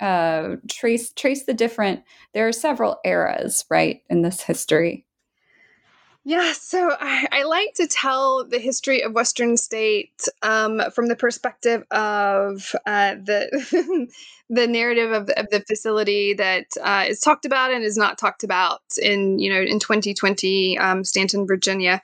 [0.02, 2.02] uh, trace trace the different.
[2.34, 5.06] There are several eras, right, in this history.
[6.28, 11.16] Yeah, so I, I, like to tell the history of Western State um, from the
[11.16, 14.08] perspective of uh, the
[14.50, 18.44] the narrative of, of the facility that uh, is talked about and is not talked
[18.44, 22.02] about in you know in 2020 um, Staunton, Virginia.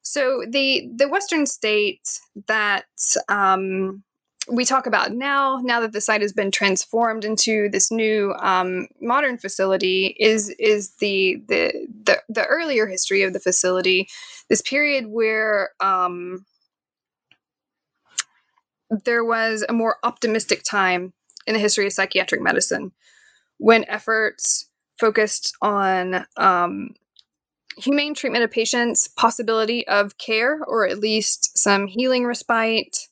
[0.00, 2.86] So the the Western State that
[3.28, 4.02] um,
[4.48, 8.88] we talk about now, now that the site has been transformed into this new um,
[9.00, 14.08] modern facility, is is the, the the the earlier history of the facility,
[14.48, 16.44] this period where um,
[19.04, 21.12] there was a more optimistic time
[21.46, 22.92] in the history of psychiatric medicine,
[23.58, 26.90] when efforts focused on um,
[27.76, 33.08] humane treatment of patients, possibility of care, or at least some healing respite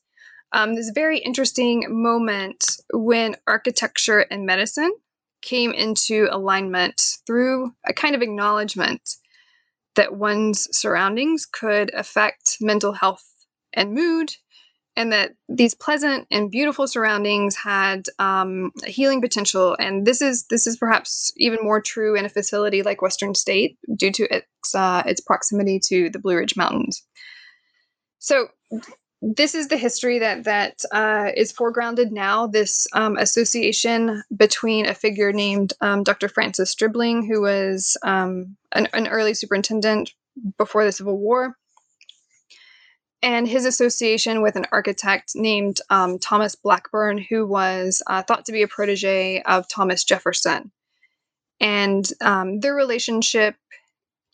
[0.51, 4.91] um, this very interesting moment when architecture and medicine
[5.41, 9.01] came into alignment through a kind of acknowledgement
[9.95, 13.23] that one's surroundings could affect mental health
[13.73, 14.33] and mood,
[14.95, 19.75] and that these pleasant and beautiful surroundings had um, a healing potential.
[19.79, 23.77] And this is this is perhaps even more true in a facility like Western State
[23.95, 27.03] due to its uh, its proximity to the Blue Ridge Mountains.
[28.19, 28.47] So
[29.21, 32.47] this is the history that that uh, is foregrounded now.
[32.47, 36.29] This um, association between a figure named um, Dr.
[36.29, 40.13] Francis Stribling, who was um, an, an, early superintendent
[40.57, 41.57] before the Civil War,
[43.21, 48.53] and his association with an architect named um, Thomas Blackburn, who was uh, thought to
[48.53, 50.71] be a protege of Thomas Jefferson,
[51.59, 53.55] and um, their relationship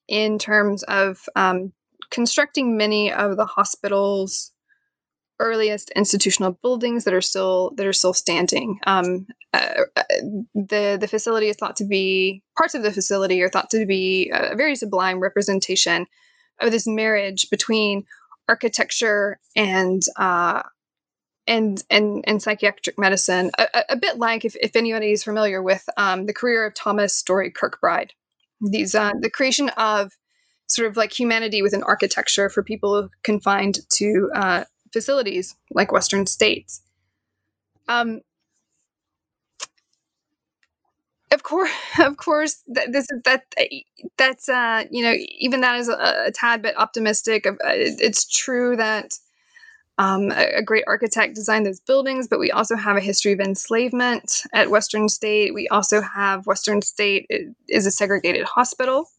[0.08, 1.74] in terms of um,
[2.12, 4.52] constructing many of the hospitals
[5.40, 8.80] earliest institutional buildings that are still that are still standing.
[8.88, 10.04] Um, uh, uh,
[10.54, 14.32] the the facility is thought to be parts of the facility are thought to be
[14.34, 16.06] a very sublime representation
[16.62, 18.06] of this marriage between
[18.48, 20.64] architecture and uh,
[21.48, 23.52] and and and psychiatric medicine.
[23.58, 27.16] A, a, bit like if, if anybody is familiar with um, the career of Thomas
[27.16, 28.12] Story Kirkbride,
[28.62, 30.12] these uh, the creation of
[30.68, 34.64] sort of like humanity within architecture for people confined to uh,
[34.96, 36.82] facilities like Western states.
[37.90, 38.22] Um,
[41.32, 43.44] of course, of course, this is that
[44.18, 47.46] that's uh, you know even that is a, a tad bit optimistic.
[47.46, 47.56] Uh,
[48.08, 49.12] it's true that
[49.98, 53.42] um, a, a, great architect designed those buildings, but we also have a history of
[53.42, 55.54] enslavement at Western State.
[55.54, 57.30] We also have Western State
[57.68, 59.10] is a segregated hospital.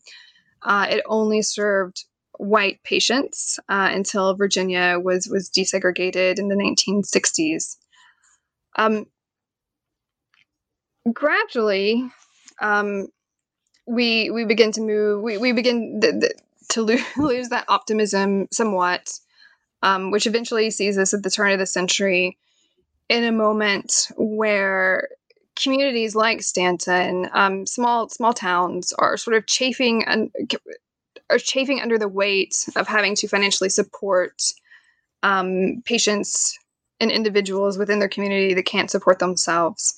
[0.62, 2.04] Uh, it only served
[2.38, 7.77] white patients uh, until Virginia was was desegregated in the 1960s.
[8.77, 9.07] Um,
[11.12, 12.11] gradually,
[12.61, 13.09] um,
[13.87, 15.22] we we begin to move.
[15.22, 16.01] We we begin
[16.70, 19.12] to lo- lose that optimism somewhat,
[19.83, 22.38] um, which eventually sees us at the turn of the century
[23.09, 25.09] in a moment where
[25.55, 30.31] communities like Staunton, um, small small towns, are sort of chafing and
[31.30, 34.42] are chafing under the weight of having to financially support
[35.22, 36.58] um, patients
[37.00, 39.94] and individuals within their community that can't support themselves.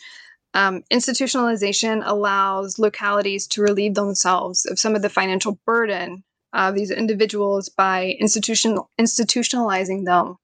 [0.55, 6.91] Um, institutionalization allows localities to relieve themselves of some of the financial burden of these
[6.91, 10.37] individuals by institutional institutionalizing them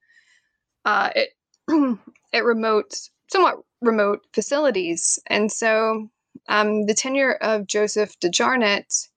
[0.85, 1.29] uh, at,
[2.33, 2.95] at remote,
[3.33, 5.19] somewhat remote facilities.
[5.27, 6.11] And so
[6.49, 9.09] um, the tenure of Joseph DeJarnette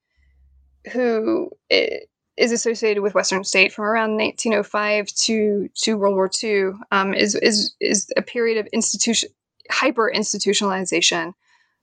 [0.92, 7.14] who is associated with Western State from around 1905 to to World War II, um,
[7.14, 9.30] is is is a period of institution
[9.70, 11.34] hyper institutionalization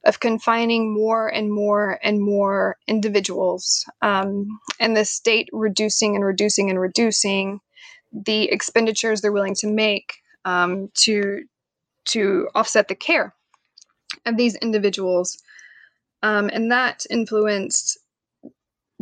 [0.06, 6.70] of confining more and more and more individuals, um, and the state reducing and reducing
[6.70, 7.60] and reducing
[8.12, 11.44] the expenditures they're willing to make um, to
[12.04, 13.34] to offset the care
[14.26, 15.38] of these individuals.
[16.22, 17.98] Um, and that influenced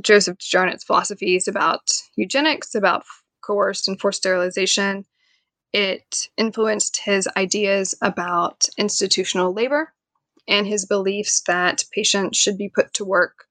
[0.03, 3.05] Joseph DeJarnette's philosophies about eugenics, about
[3.43, 5.05] coerced and forced sterilization.
[5.73, 9.93] It influenced his ideas about institutional labor
[10.49, 13.45] and his beliefs that patients should be put to work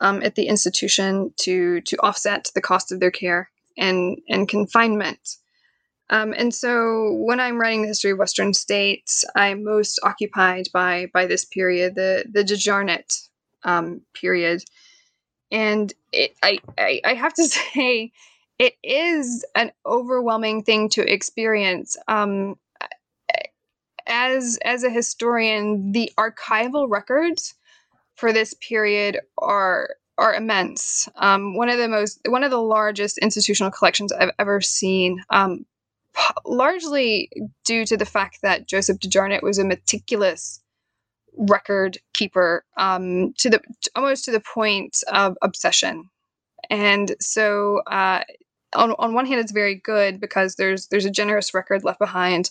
[0.00, 5.36] um, at the institution to to offset the cost of their care and and confinement.
[6.10, 11.06] Um, and so when I'm writing the history of Western states, I'm most occupied by
[11.12, 13.28] by this period, the the DeJarnette
[13.64, 14.62] um, period.
[15.52, 18.10] And it, I, I, I have to say,
[18.58, 21.96] it is an overwhelming thing to experience.
[22.08, 22.56] Um,
[24.06, 27.54] as as a historian, the archival records
[28.16, 31.08] for this period are are immense.
[31.16, 35.22] Um, one of the most, one of the largest institutional collections I've ever seen.
[35.30, 35.66] Um,
[36.44, 37.30] largely
[37.64, 40.61] due to the fact that Joseph DeJarnette was a meticulous
[41.36, 43.60] record keeper um, to the
[43.96, 46.08] almost to the point of obsession.
[46.70, 48.22] And so, uh,
[48.74, 52.50] on on one hand, it's very good because there's there's a generous record left behind.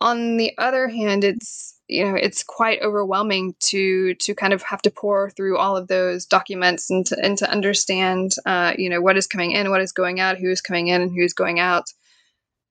[0.00, 4.82] On the other hand, it's you know it's quite overwhelming to to kind of have
[4.82, 9.00] to pour through all of those documents and to, and to understand uh, you know
[9.00, 11.34] what is coming in, what is going out, who is coming in, and who is
[11.34, 11.92] going out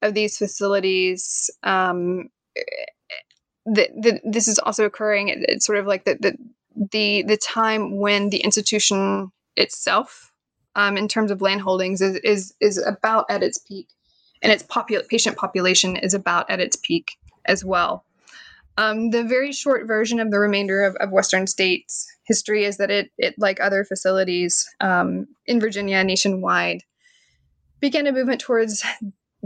[0.02, 1.50] of these facilities.
[1.64, 2.30] Um,
[3.66, 5.30] the, this is also occurring.
[5.30, 6.38] It's sort of like the, the
[6.91, 10.32] the the time when the institution itself,
[10.76, 13.88] um, in terms of land holdings, is is is about at its peak,
[14.41, 17.11] and its popul- patient population is about at its peak
[17.45, 18.05] as well.
[18.78, 22.89] Um, the very short version of the remainder of, of Western states history is that
[22.89, 26.82] it, it like other facilities um, in Virginia nationwide,
[27.80, 28.84] began a movement towards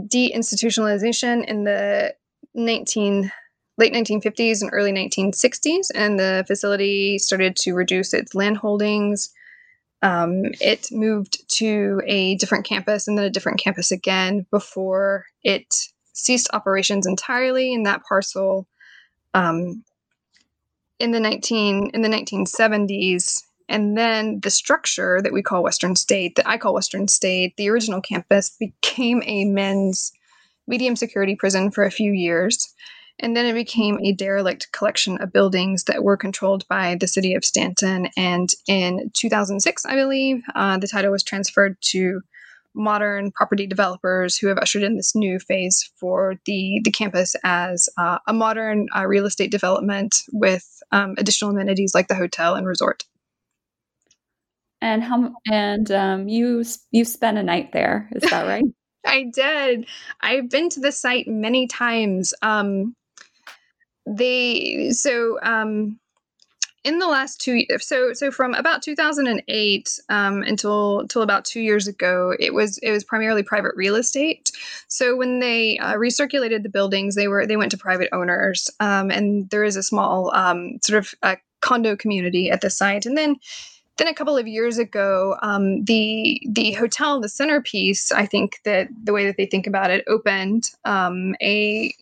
[0.00, 2.14] deinstitutionalization in the
[2.54, 3.30] 19
[3.78, 9.30] late 1950s and early 1960s, and the facility started to reduce its land holdings.
[10.02, 15.74] Um, it moved to a different campus and then a different campus again before it
[16.12, 18.66] ceased operations entirely in that parcel.
[19.34, 19.84] Um,
[20.98, 26.36] in the 19 in the 1970s and then the structure that we call Western State,
[26.36, 30.12] that I call Western State, the original campus became a men's
[30.66, 32.74] medium security prison for a few years.
[33.20, 37.34] And then it became a derelict collection of buildings that were controlled by the city
[37.34, 38.08] of Staunton.
[38.16, 42.20] And in 2006, I believe, uh, the title was transferred to
[42.74, 47.88] modern property developers who have ushered in this new phase for the, the campus as
[47.98, 52.66] uh, a modern uh, real estate development with um, additional amenities like the hotel and
[52.66, 53.04] resort.
[54.80, 58.64] And how and um, you you spent a night there, is that right?
[59.04, 59.86] I did.
[60.20, 62.32] I've been to the site many times.
[62.42, 62.94] Um,
[64.16, 65.98] they so um,
[66.84, 71.86] in the last two so so from about 2008 um, until until about two years
[71.86, 74.50] ago it was it was primarily private real estate.
[74.88, 79.10] So when they uh, recirculated the buildings they were they went to private owners um,
[79.10, 83.06] and there is a small um, sort of condo community at the site.
[83.06, 83.36] And then
[83.96, 88.88] then a couple of years ago, um, the the hotel, the centerpiece, I think that
[89.02, 91.92] the way that they think about it, opened um, a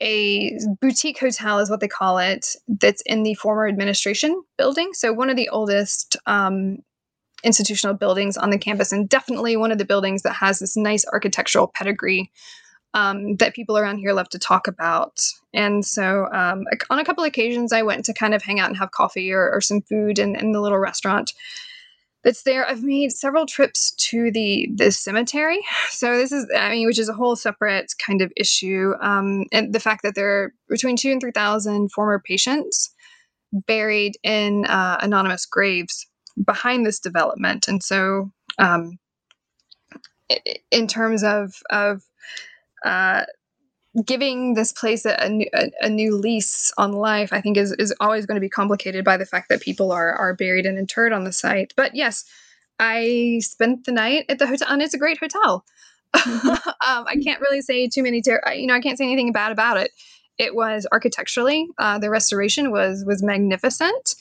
[0.00, 4.90] a boutique hotel is what they call it that's in the former administration building.
[4.94, 6.78] So one of the oldest um,
[7.42, 11.04] institutional buildings on the campus and definitely one of the buildings that has this nice
[11.12, 12.30] architectural pedigree
[12.94, 15.20] um, that people around here love to talk about.
[15.52, 18.76] And so um, on a couple occasions i went to kind of hang out and
[18.76, 21.32] have coffee or, or some food in, in the little restaurant
[22.28, 22.68] that's there.
[22.68, 25.60] I've made several trips to the the cemetery.
[25.88, 28.92] So this is, I mean, which is a whole separate kind of issue.
[29.00, 32.94] Um, and the fact that there are between two and three thousand former patients
[33.50, 36.06] buried in uh, anonymous graves
[36.44, 38.98] behind this development, and so um,
[40.70, 42.02] in terms of of
[42.84, 43.24] uh,
[44.04, 45.16] giving this place a,
[45.54, 49.04] a, a, new lease on life, I think is, is always going to be complicated
[49.04, 51.72] by the fact that people are, are buried and interred on the site.
[51.76, 52.24] But yes,
[52.78, 55.64] I spent the night at the hotel and it's a great hotel.
[56.14, 56.48] Mm-hmm.
[56.68, 59.52] um, I can't really say too many, ter- you know, I can't say anything bad
[59.52, 59.90] about it.
[60.36, 64.14] It was architecturally, uh, the restoration was, was magnificent.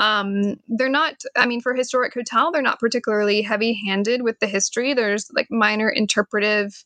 [0.00, 4.46] Um, they're not, I mean, for historic hotel, they're not particularly heavy handed with the
[4.46, 4.92] history.
[4.92, 6.84] There's like minor interpretive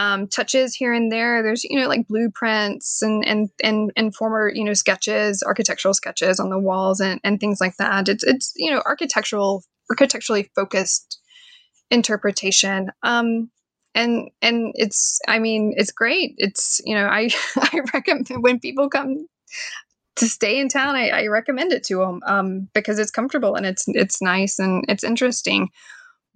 [0.00, 1.42] um, touches here and there.
[1.42, 6.40] There's you know like blueprints and and and and former you know sketches, architectural sketches
[6.40, 8.08] on the walls and and things like that.
[8.08, 11.20] It's it's you know architectural architecturally focused
[11.90, 12.90] interpretation.
[13.02, 13.50] Um,
[13.94, 16.34] and and it's I mean it's great.
[16.38, 19.26] It's you know I I recommend when people come
[20.16, 23.66] to stay in town, I, I recommend it to them um, because it's comfortable and
[23.66, 25.68] it's it's nice and it's interesting.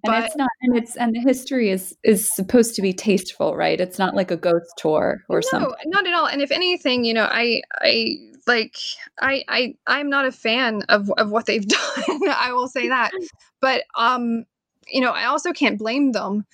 [0.05, 3.57] And but, it's not, and it's and the history is is supposed to be tasteful,
[3.57, 3.81] right?
[3.81, 5.71] It's not like a ghost tour or no, something.
[5.87, 6.27] No, not at all.
[6.27, 8.77] And if anything, you know, I I like
[9.19, 12.21] I I I'm not a fan of of what they've done.
[12.29, 13.13] I will say that,
[13.63, 14.45] but um,
[14.89, 16.45] you know, I also can't blame them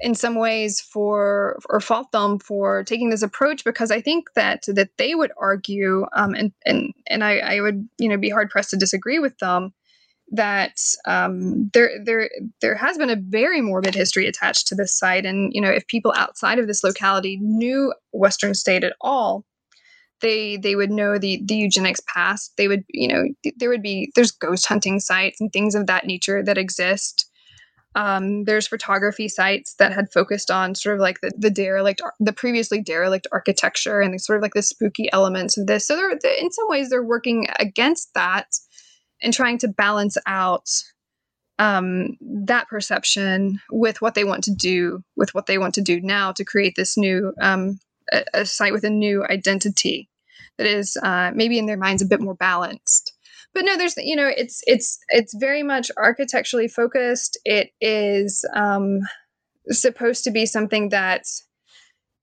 [0.00, 4.64] in some ways for or fault them for taking this approach because I think that
[4.66, 8.50] that they would argue um, and and and I, I would you know be hard
[8.50, 9.72] pressed to disagree with them
[10.32, 15.24] that um, there there there has been a very morbid history attached to this site.
[15.24, 19.44] And you know if people outside of this locality knew Western State at all
[20.20, 22.52] they they would know the the eugenics past.
[22.56, 23.24] They would you know
[23.56, 27.30] there would be there's ghost hunting sites and things of that nature that exist.
[27.94, 32.34] Um, there's photography sites that had focused on sort of like the, the derelict, the
[32.34, 35.86] previously derelict architecture and sort of like the spooky elements of this.
[35.86, 38.46] So they're, in some ways, they're working against that
[39.22, 40.68] and trying to balance out
[41.58, 46.00] um, that perception with what they want to do, with what they want to do
[46.00, 47.80] now to create this new um,
[48.12, 50.08] a, a, site with a new identity
[50.56, 53.12] that is uh, maybe in their minds a bit more balanced.
[53.54, 57.38] But no there's you know it's it's it's very much architecturally focused.
[57.44, 59.00] It is um
[59.70, 61.24] supposed to be something that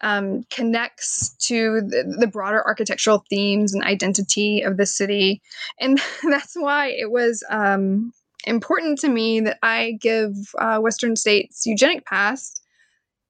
[0.06, 5.42] um, connects to the, the, broader architectural themes and identity of the city.
[5.80, 6.00] And
[6.30, 8.14] that's why it was um,
[8.46, 12.62] important to me that I give uh, Western States Eugenic Past,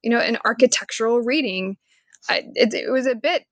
[0.04, 1.78] you know, an architectural reading.
[2.30, 3.46] I, it, it, was a bit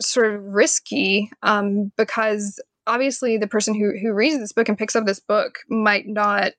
[0.00, 4.96] sort of risky um, because obviously the person who who reads this book and picks
[4.96, 6.54] up this book might not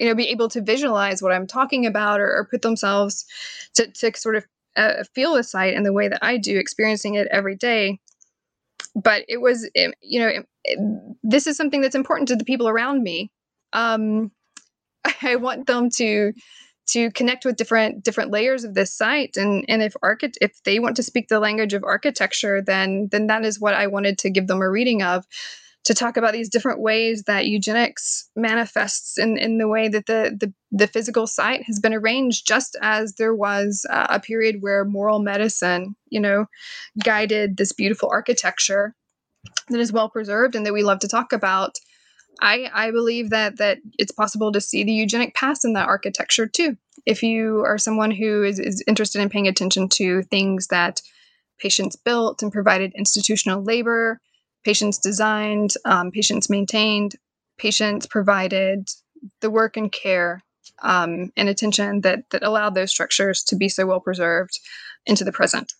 [0.00, 3.24] you know be able to visualize what i'm talking about or, or put themselves
[3.74, 4.44] to, to sort of
[4.76, 8.00] uh, feel the site in the way that i do experiencing it every day.
[8.94, 10.78] But it was it, you know it, it,
[11.22, 13.30] this is something that's important to the people around me.
[13.72, 14.32] Um
[15.22, 16.32] i want them to
[16.88, 20.78] to connect with different different layers of this site and and if archi- if they
[20.78, 24.30] want to speak the language of architecture then then that is what I wanted to
[24.30, 25.24] give them a reading of
[25.84, 30.36] to talk about these different ways that eugenics manifests in, in the way that the,
[30.38, 34.84] the, the physical site has been arranged, just as there was uh, a period where
[34.84, 36.46] moral medicine, you know,
[37.02, 38.94] guided this beautiful architecture
[39.70, 41.78] that is well preserved and that we love to talk about.
[42.42, 46.46] I, I believe that that it's possible to see the eugenic past in that architecture
[46.46, 46.76] too.
[47.06, 51.00] If you are someone who is, is interested in paying attention to things that
[51.58, 54.20] patients built and provided institutional labor,
[54.64, 57.16] patients designed, um, patients maintained,
[57.58, 58.88] patients provided
[59.40, 60.42] the work and care
[60.82, 64.58] um, and attention that that allowed those structures to be so well preserved
[65.06, 65.72] into the present.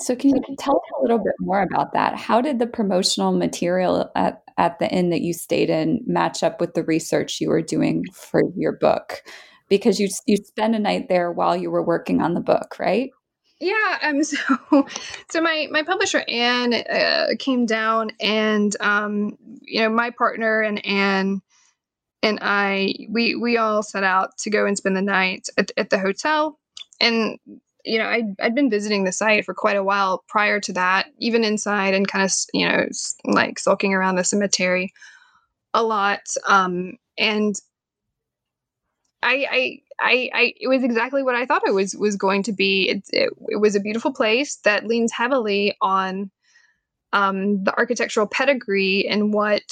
[0.00, 2.14] So, can you tell us a little bit more about that?
[2.16, 6.60] How did the promotional material at, at the inn that you stayed in match up
[6.60, 9.22] with the research you were doing for your book?
[9.68, 13.10] Because you you spent a night there while you were working on the book, right?
[13.60, 14.38] Yeah, um, so
[15.30, 20.84] so my my publisher Anne uh, came down, and um, you know my partner and
[20.86, 21.42] Anne
[22.22, 25.90] and I we we all set out to go and spend the night at, at
[25.90, 26.58] the hotel,
[27.00, 27.38] and
[27.88, 31.06] you know, I'd, I'd been visiting the site for quite a while prior to that,
[31.18, 32.86] even inside and kind of, you know,
[33.24, 34.92] like sulking around the cemetery
[35.72, 36.20] a lot.
[36.46, 37.54] Um, and
[39.22, 42.52] I, I, I, I, it was exactly what I thought it was was going to
[42.52, 42.88] be.
[42.88, 46.30] It, it, it was a beautiful place that leans heavily on
[47.12, 49.62] um, the architectural pedigree and what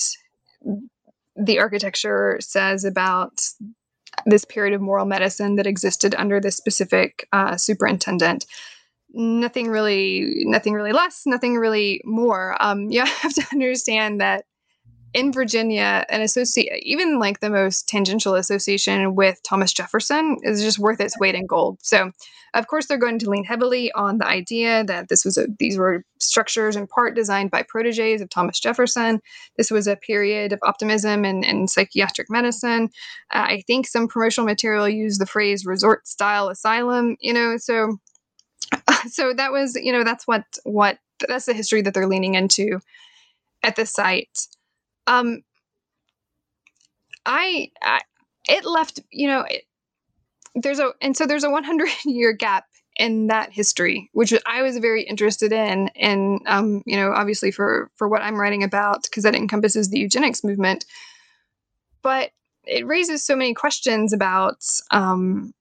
[1.36, 3.42] the architecture says about
[4.24, 8.46] this period of moral medicine that existed under this specific uh, superintendent
[9.12, 14.44] nothing really nothing really less nothing really more um, you have to understand that
[15.16, 20.78] in Virginia, an associate, even like the most tangential association with Thomas Jefferson is just
[20.78, 21.78] worth its weight in gold.
[21.82, 22.12] So,
[22.52, 25.78] of course, they're going to lean heavily on the idea that this was a, these
[25.78, 29.22] were structures in part designed by proteges of Thomas Jefferson.
[29.56, 32.90] This was a period of optimism and, psychiatric medicine.
[33.32, 37.96] Uh, I think some promotional material used the phrase resort style asylum, you know, so
[39.08, 42.80] so that was, you know, that's what what that's the history that they're leaning into
[43.62, 44.46] at the site
[45.06, 45.42] um
[47.24, 48.00] I, I
[48.48, 49.64] it left you know it,
[50.54, 52.66] there's a and so there's a 100 year gap
[52.98, 57.90] in that history which i was very interested in and um you know obviously for
[57.96, 60.84] for what i'm writing about because that encompasses the eugenics movement.
[62.02, 62.30] But
[62.64, 65.52] it raises so many questions about um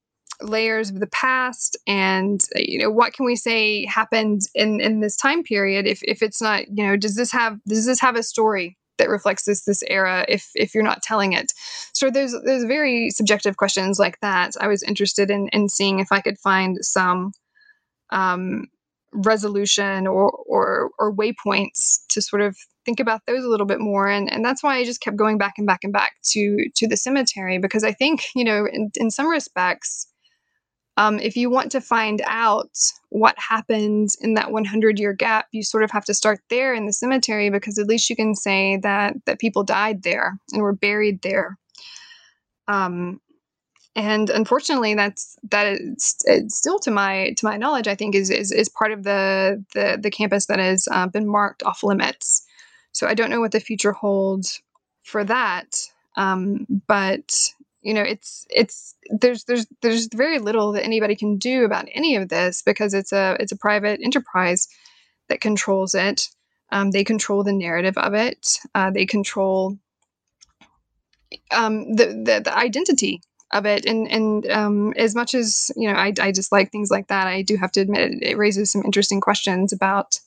[0.42, 5.16] layers of the past and you know what can we say happened in in this
[5.16, 8.24] time period if if it's not you know does this have does this have a
[8.24, 11.54] story that reflects this this era if if you're not telling it.
[11.94, 14.54] So there's there's very subjective questions like that.
[14.60, 17.32] I was interested in in seeing if i could find some
[18.12, 18.66] um
[19.14, 24.08] resolution or or or waypoints to sort of think about those a little bit more.
[24.08, 26.88] And and that's why I just kept going back and back and back to to
[26.88, 30.08] the cemetery because I think you know in, in some respects
[30.98, 32.72] um, if you want to find out
[33.10, 36.86] what happened in that 100 year gap you sort of have to start there in
[36.86, 40.74] the cemetery because at least you can say that that people died there and were
[40.74, 41.58] buried there.
[42.68, 43.22] Um,
[43.96, 46.18] and unfortunately that's that is
[46.50, 49.98] still to my to my knowledge i think is is, is part of the, the
[50.02, 52.46] the campus that has uh, been marked off limits.
[52.92, 54.62] So i don't know what the future holds
[55.04, 55.76] for that
[56.18, 57.34] um, but
[57.86, 62.16] you know it's it's there's there's there's very little that anybody can do about any
[62.16, 64.68] of this because it's a it's a private enterprise
[65.30, 66.28] that controls it.
[66.72, 68.58] Um, they control the narrative of it.
[68.74, 69.78] Uh, they control
[71.52, 73.22] um, the, the the identity
[73.54, 73.86] of it.
[73.86, 77.28] And and um, as much as you know I, I just like things like that
[77.28, 80.20] i do have to admit it, it raises some interesting questions about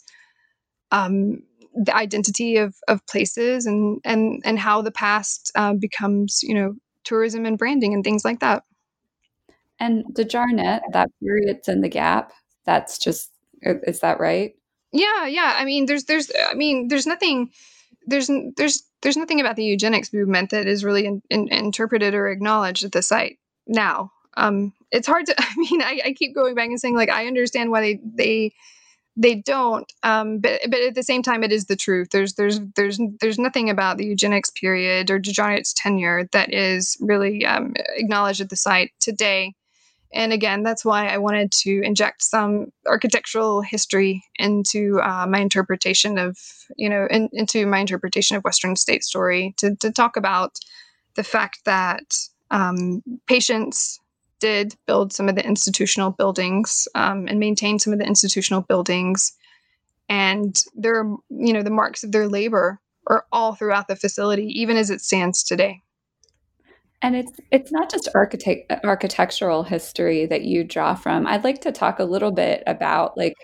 [0.92, 1.42] um,
[1.74, 6.74] the identity of, of places and and and how the past uh, becomes you know
[7.08, 8.62] tourism and branding and things like that
[9.80, 12.32] and the jarnet that period's in the gap
[12.64, 13.30] that's just
[13.62, 14.54] is that right
[14.92, 17.50] yeah yeah i mean there's there's i mean there's nothing
[18.06, 22.28] there's there's there's nothing about the eugenics movement that is really in, in, interpreted or
[22.28, 24.12] acknowledged at the site now.
[24.36, 25.34] Um, it's hard to.
[25.38, 28.54] I mean, I, I, keep going back and saying like I understand why they they
[29.18, 29.92] they don't.
[30.04, 32.10] Um, but but at the same time, it is the truth.
[32.10, 37.44] There's there's there's there's nothing about the eugenics period or DeJarnette's tenure that is really
[37.44, 39.54] um, acknowledged at the site today.
[40.14, 46.16] And again, that's why I wanted to inject some architectural history into uh, my interpretation
[46.16, 46.38] of,
[46.76, 50.58] you know, in, into my interpretation of Western State Story to, to talk about
[51.16, 52.16] the fact that
[52.50, 54.00] um, patients
[54.40, 59.32] did build some of the institutional buildings um, and maintain some of the institutional buildings.
[60.08, 64.76] And there, you know, the marks of their labor are all throughout the facility, even
[64.76, 65.82] as it stands today.
[67.00, 71.26] And it's it's not just architect architectural history that you draw from.
[71.26, 73.34] I'd like to talk a little bit about like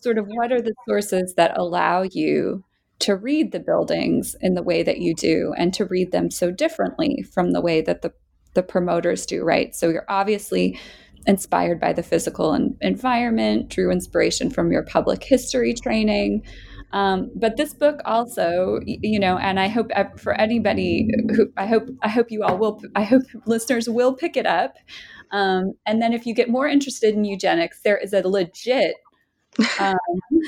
[0.00, 2.64] sort of what are the sources that allow you
[3.00, 6.50] to read the buildings in the way that you do and to read them so
[6.50, 8.12] differently from the way that the
[8.54, 9.74] the promoters do, right?
[9.74, 10.78] So you're obviously
[11.26, 16.42] inspired by the physical environment, drew inspiration from your public history training.
[16.92, 21.88] Um, but this book also, you know, and I hope for anybody who I hope
[22.02, 24.74] I hope you all will I hope listeners will pick it up.
[25.30, 28.94] Um, and then if you get more interested in eugenics, there is a legit
[29.78, 29.96] um,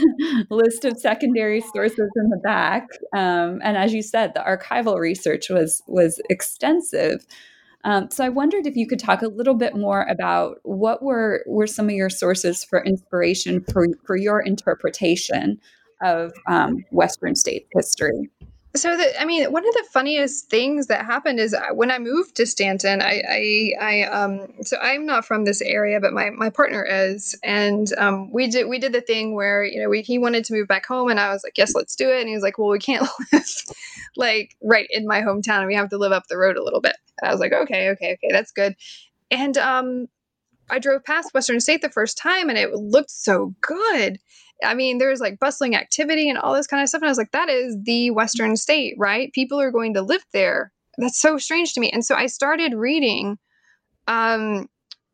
[0.50, 2.88] list of secondary sources in the back.
[3.14, 7.24] Um, and as you said, the archival research was was extensive.
[7.84, 11.44] Um, so I wondered if you could talk a little bit more about what were
[11.46, 15.58] were some of your sources for inspiration for for your interpretation
[16.02, 18.30] of um, Western state history.
[18.76, 21.98] So, the, I mean, one of the funniest things that happened is uh, when I
[22.00, 26.30] moved to Staunton, I, I, I um, so I'm not from this area, but my,
[26.30, 30.02] my partner is, and um, we did we did the thing where you know we,
[30.02, 32.28] he wanted to move back home, and I was like, yes, let's do it, and
[32.28, 33.44] he was like, well, we can't live
[34.16, 36.80] like right in my hometown, and we have to live up the road a little
[36.80, 38.74] bit, and I was like, okay, okay, okay, that's good,
[39.30, 40.08] and um,
[40.68, 44.18] I drove past Western State the first time, and it looked so good
[44.62, 47.00] I mean, there's like bustling activity and all this kind of stuff.
[47.00, 49.32] And I was like, that is the Western state, right?
[49.32, 50.72] People are going to live there.
[50.98, 51.90] That's so strange to me.
[51.90, 53.36] And so I started reading,
[54.06, 54.68] um,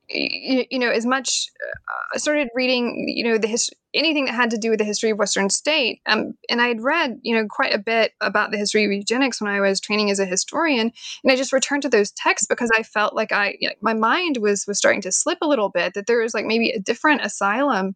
[0.09, 4.35] you, you know, as much, uh, I started reading, you know, the history, anything that
[4.35, 6.01] had to do with the history of Western state.
[6.07, 9.41] Um, and I had read, you know, quite a bit about the history of eugenics
[9.41, 10.93] when I was training as a historian.
[11.25, 13.95] And I just returned to those texts because I felt like I, you know, my
[13.95, 16.81] mind was, was starting to slip a little bit, that there was like maybe a
[16.81, 17.95] different asylum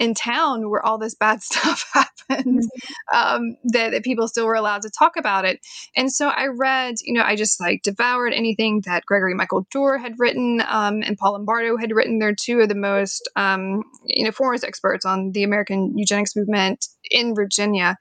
[0.00, 3.16] in town where all this bad stuff happened mm-hmm.
[3.16, 5.60] um, that, that, people still were allowed to talk about it.
[5.94, 9.98] And so i read you know i just like devoured anything that gregory michael dorr
[9.98, 12.18] had written um, and paul lombardo had written.
[12.18, 16.86] They're two of the most um, you know foremost experts on the american eugenics movement
[17.10, 17.96] in virginia.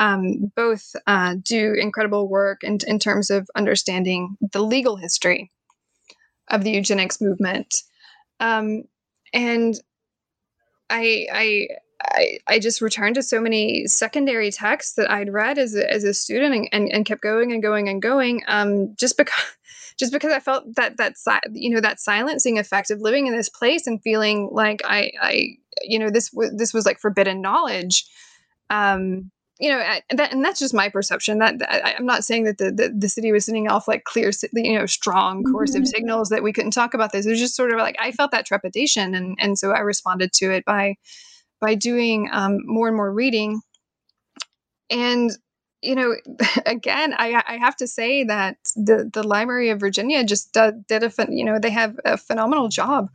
[0.00, 5.52] Um, both uh, do incredible work in, in terms of understanding the legal history
[6.50, 7.72] of the eugenics movement.
[8.40, 8.82] Um,
[9.32, 9.76] and
[10.90, 11.68] I I
[12.02, 16.04] I, I just returned to so many secondary texts that I'd read as a, as
[16.04, 19.56] a student and, and, and kept going and going and going um, just because
[19.98, 21.14] just because I felt that that
[21.52, 25.48] you know that silencing effect of living in this place and feeling like I I
[25.82, 28.04] you know this was this was like forbidden knowledge
[28.70, 29.30] um
[29.60, 32.44] you know and, that, and that's just my perception that, that I, am not saying
[32.44, 35.86] that the, the, the city was sending off like clear you know strong coercive mm-hmm.
[35.86, 37.26] signals that we couldn't talk about this.
[37.26, 40.32] It was just sort of like i felt that trepidation and and so i responded
[40.34, 40.96] to it by
[41.60, 43.62] by doing um, more and more reading.
[44.90, 45.30] And
[45.84, 46.14] you know
[46.66, 51.02] again i i have to say that the the library of virginia just did, did
[51.02, 53.10] a you know they have a phenomenal job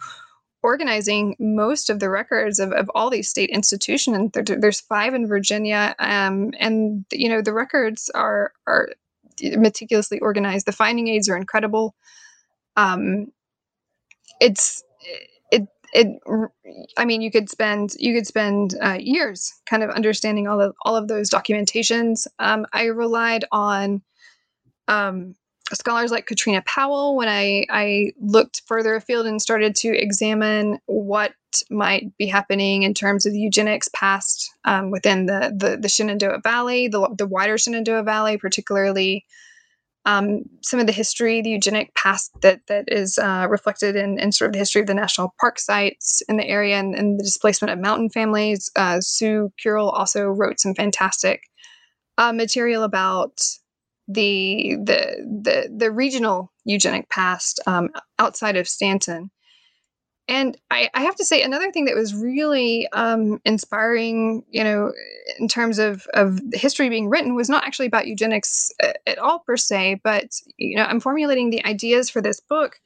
[0.61, 4.31] organizing most of the records of, of all these state institutions.
[4.33, 8.89] There, there's five in Virginia, um, and you know the records are are
[9.41, 10.65] meticulously organized.
[10.65, 11.95] The finding aids are incredible.
[12.75, 13.27] Um,
[14.41, 14.83] it's
[15.51, 16.07] it it.
[16.97, 20.75] I mean, you could spend you could spend uh, years kind of understanding all of
[20.83, 22.27] all of those documentations.
[22.39, 24.01] Um, I relied on
[24.87, 25.35] um,
[25.75, 31.33] scholars like Katrina Powell when I, I looked further afield and started to examine what
[31.69, 36.87] might be happening in terms of eugenics past um, within the, the, the Shenandoah Valley,
[36.87, 39.25] the, the wider Shenandoah Valley, particularly
[40.05, 44.31] um, some of the history, the eugenic past that that is uh, reflected in, in
[44.31, 47.23] sort of the history of the national park sites in the area and, and the
[47.23, 48.71] displacement of mountain families.
[48.75, 51.43] Uh, Sue Currell also wrote some fantastic
[52.17, 53.39] uh, material about
[54.09, 59.29] the the the, the regional eugenic past um, outside of Staunton.
[60.27, 64.93] And I, I, have to say, another thing that was really um, inspiring, you know,
[65.39, 69.39] in terms of, of history being written, was not actually about eugenics uh, at all
[69.39, 70.25] per se, but
[70.57, 72.79] you know, I'm formulating the ideas for this book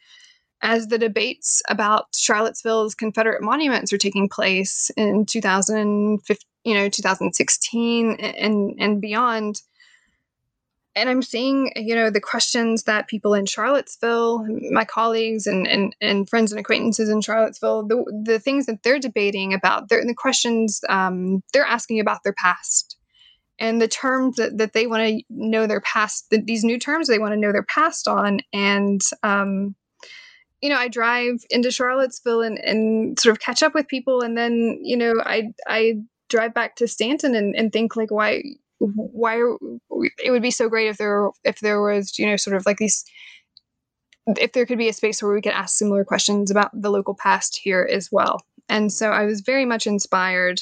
[0.62, 8.16] as the debates about Charlottesville's Confederate monuments are taking place in 2015, you know, 2016
[8.22, 9.62] and and beyond
[10.96, 15.96] and I'm seeing, you know, the questions that people in Charlottesville, my colleagues and and,
[16.02, 20.82] and friends and acquaintances in Charlottesville, the, the things that they're debating about, the questions
[20.89, 22.98] um, they're asking about their past,
[23.60, 27.08] and the terms that, that they want to know their past, the, these new terms
[27.08, 29.76] they want to know their past on, and um,
[30.62, 34.38] you know, I drive into Charlottesville and, and sort of catch up with people, and
[34.38, 35.96] then you know, I I
[36.30, 38.44] drive back to Staunton and, and think like, why
[38.96, 39.38] why
[40.20, 42.78] it would be so great if there if there was you know sort of like
[42.78, 43.04] these
[44.38, 47.14] if there could be a space where we could ask similar questions about the local
[47.14, 48.40] past here as well.
[48.70, 50.62] And so i was very much inspired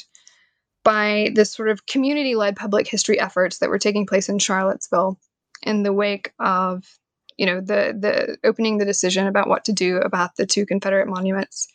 [0.84, 5.18] by this sort of community led public history efforts that were taking place in charlottesville
[5.62, 6.98] in the wake of
[7.38, 11.08] you know the the opening the decision about what to do about the two confederate
[11.08, 11.68] monuments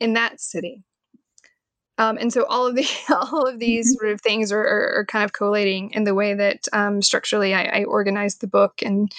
[0.00, 0.84] in that city
[1.98, 2.88] um, and so all of the
[3.32, 3.98] all of these mm-hmm.
[3.98, 7.54] sort of things are, are, are kind of collating in the way that um, structurally
[7.54, 9.12] I, I, organized the book and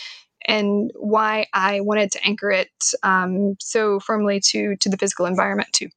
[0.48, 2.72] and why I wanted to anchor it
[3.04, 5.90] um, so firmly to to the physical environment too.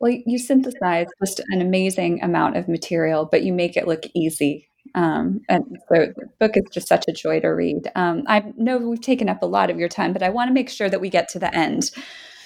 [0.00, 4.68] Well, you synthesize just an amazing amount of material, but you make it look easy.
[4.94, 7.90] Um, and so the book is just such a joy to read.
[7.94, 10.52] Um, I know we've taken up a lot of your time, but I want to
[10.52, 11.90] make sure that we get to the end.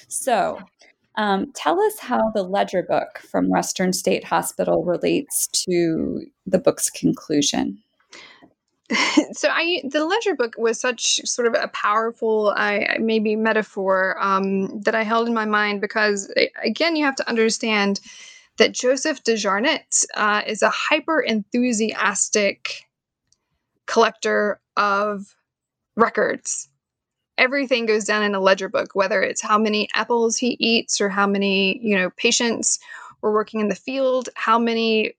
[0.09, 0.61] So,
[1.19, 6.89] um, tell us how the ledger book from Western State Hospital relates to the book's
[6.89, 7.83] conclusion.
[9.33, 14.81] so I the ledger book was such sort of a powerful I maybe metaphor um,
[14.83, 18.01] that I held in my mind because again you have to understand
[18.57, 22.87] that Joseph DeJarnette uh, is a hyper enthusiastic
[23.87, 25.37] collector of
[25.97, 26.69] records
[27.39, 31.09] everything goes down in a ledger book, whether it's how many apples he eats or
[31.09, 32.79] how many, you know, patients
[33.23, 35.15] were working in the field, how many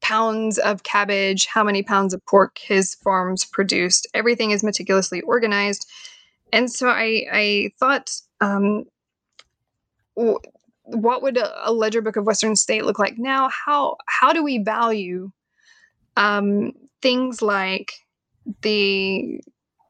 [0.00, 4.06] pounds of cabbage, how many pounds of pork his farms produced.
[4.14, 5.86] Everything is meticulously organized.
[6.52, 8.84] And so I, I thought, um,
[10.14, 13.48] what would a, a, ledger book of Western State look like now?
[13.48, 15.30] How how do we value
[16.16, 17.92] um, things like
[18.62, 19.40] the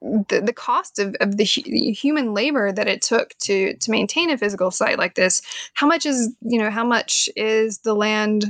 [0.03, 4.31] the, the cost of, of the, hu- human labor that it took to to maintain
[4.31, 5.43] a physical site like this
[5.75, 8.47] how much is you know how much is the land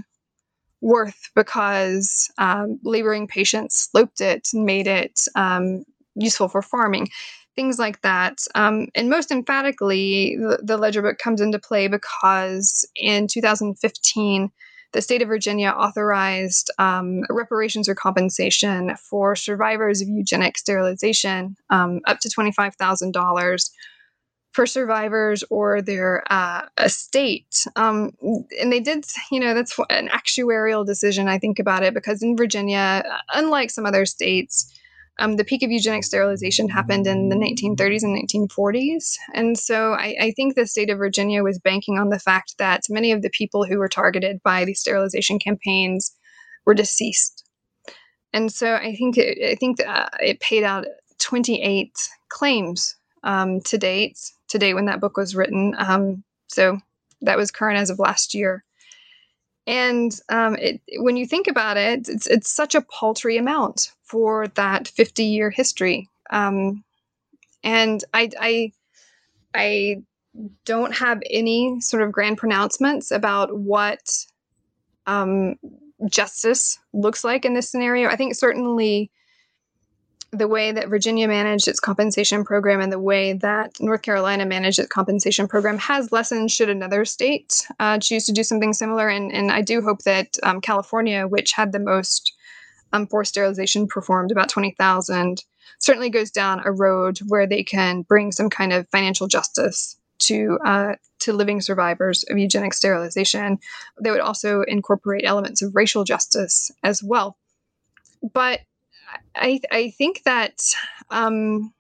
[0.80, 5.84] worth because um, laboring patients sloped it and made it um,
[6.14, 7.08] useful for farming
[7.56, 8.38] things like that.
[8.54, 14.50] Um, and most emphatically the, the ledger book comes into play because in 2015
[14.92, 22.00] the state of Virginia authorized um, reparations or compensation for survivors of eugenic sterilization um,
[22.06, 23.70] up to $25,000
[24.52, 27.66] for survivors or their uh, estate.
[27.76, 28.10] Um,
[28.60, 32.36] and they did, you know, that's an actuarial decision, I think about it, because in
[32.36, 34.76] Virginia, unlike some other states,
[35.20, 39.16] um, the peak of eugenic sterilization happened in the 1930s and 1940s.
[39.34, 42.84] And so I, I, think the state of Virginia was banking on the fact that
[42.88, 46.16] many of the people who were targeted by these sterilization campaigns
[46.64, 47.44] were deceased.
[48.32, 50.86] And so I think it, I think uh, it paid out
[51.18, 51.92] 28
[52.30, 54.18] claims um, to date,
[54.48, 55.74] to date when that book was written.
[55.76, 56.78] Um, so
[57.20, 58.64] that was current as of last year.
[59.70, 64.48] And um, it, when you think about it, it's, it's such a paltry amount for
[64.48, 66.08] that 50 year history.
[66.30, 66.82] Um,
[67.62, 68.72] and I, I,
[69.54, 70.02] I
[70.64, 74.10] don't have any sort of grand pronouncements about what
[75.06, 75.54] um,
[76.08, 78.08] justice looks like in this scenario.
[78.08, 79.08] I think certainly
[80.32, 84.78] the way that Virginia managed its compensation program and the way that North Carolina managed
[84.78, 89.08] its compensation program has lessons should another state uh, choose to do something similar.
[89.08, 92.32] And, and I do hope that um, California, which had the most
[92.92, 95.42] um, forced sterilization performed, about 20,000,
[95.80, 100.58] certainly goes down a road where they can bring some kind of financial justice to
[100.64, 103.58] uh, to living survivors of eugenic sterilization.
[104.00, 107.36] They would also incorporate elements of racial justice as well.
[108.32, 108.60] But
[109.34, 110.74] I, I think that
[111.10, 111.72] um,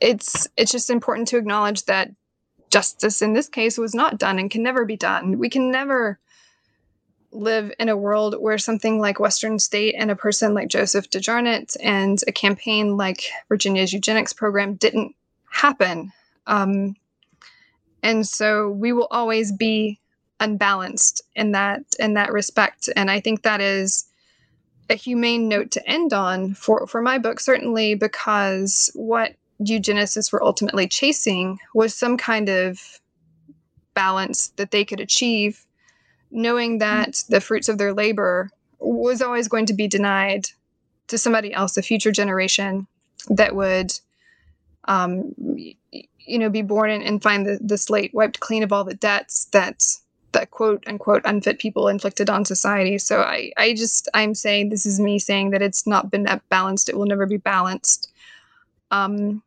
[0.00, 2.10] it's it's just important to acknowledge that
[2.70, 5.38] justice in this case was not done and can never be done.
[5.38, 6.18] We can never
[7.32, 11.76] live in a world where something like Western State and a person like Joseph DeJarnette
[11.82, 15.14] and a campaign like Virginia's eugenics program didn't
[15.50, 16.12] happen.
[16.46, 16.96] Um,
[18.02, 20.00] and so we will always be
[20.40, 22.88] unbalanced in that in that respect.
[22.94, 24.05] And I think that is
[24.88, 30.42] a humane note to end on for, for my book, certainly because what eugenicists were
[30.42, 33.00] ultimately chasing was some kind of
[33.94, 35.64] balance that they could achieve,
[36.30, 40.46] knowing that the fruits of their labor was always going to be denied
[41.08, 42.86] to somebody else, a future generation
[43.28, 43.92] that would,
[44.84, 48.84] um, you know, be born and, and find the, the slate wiped clean of all
[48.84, 49.82] the debts that
[50.36, 52.98] that quote unquote unfit people inflicted on society.
[52.98, 56.88] So I, I just I'm saying this is me saying that it's not been balanced.
[56.88, 58.12] It will never be balanced.
[58.90, 59.42] Um,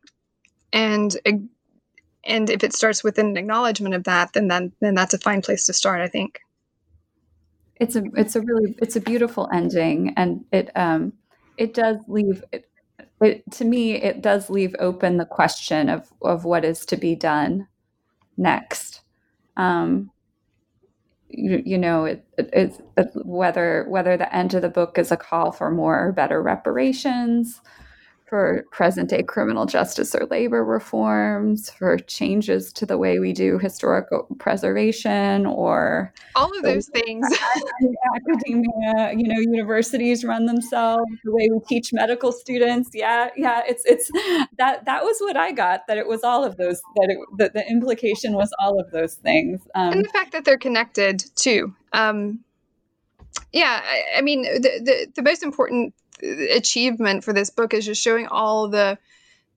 [0.72, 1.16] and
[2.24, 5.42] and if it starts with an acknowledgement of that, then then then that's a fine
[5.42, 6.00] place to start.
[6.00, 6.40] I think.
[7.76, 11.12] It's a it's a really it's a beautiful ending, and it um
[11.56, 12.68] it does leave it,
[13.20, 17.14] it to me it does leave open the question of of what is to be
[17.14, 17.68] done
[18.36, 19.02] next.
[19.56, 20.10] Um,
[21.30, 22.76] you, know it, it,
[23.14, 27.60] whether whether the end of the book is a call for more or better reparations
[28.30, 33.58] for present day criminal justice or labor reforms, for changes to the way we do
[33.58, 37.26] historical preservation, or all of those things.
[38.14, 42.90] academia, you know, universities run themselves, the way we teach medical students.
[42.94, 44.08] Yeah, yeah, it's it's
[44.58, 45.88] that that was what I got.
[45.88, 46.80] That it was all of those.
[46.94, 50.44] That it, that the implication was all of those things, um, and the fact that
[50.44, 51.74] they're connected too.
[51.92, 52.44] Um,
[53.52, 58.02] yeah, I, I mean, the, the the most important achievement for this book is just
[58.02, 58.98] showing all the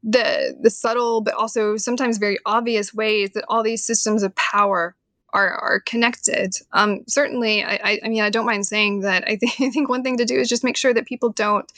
[0.03, 4.95] the the subtle but also sometimes very obvious ways that all these systems of power
[5.34, 6.55] are are connected.
[6.72, 9.24] Um, certainly, I, I mean, I don't mind saying that.
[9.28, 11.70] I, th- I think one thing to do is just make sure that people don't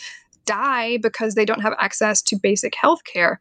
[0.46, 3.40] die because they don't have access to basic health care.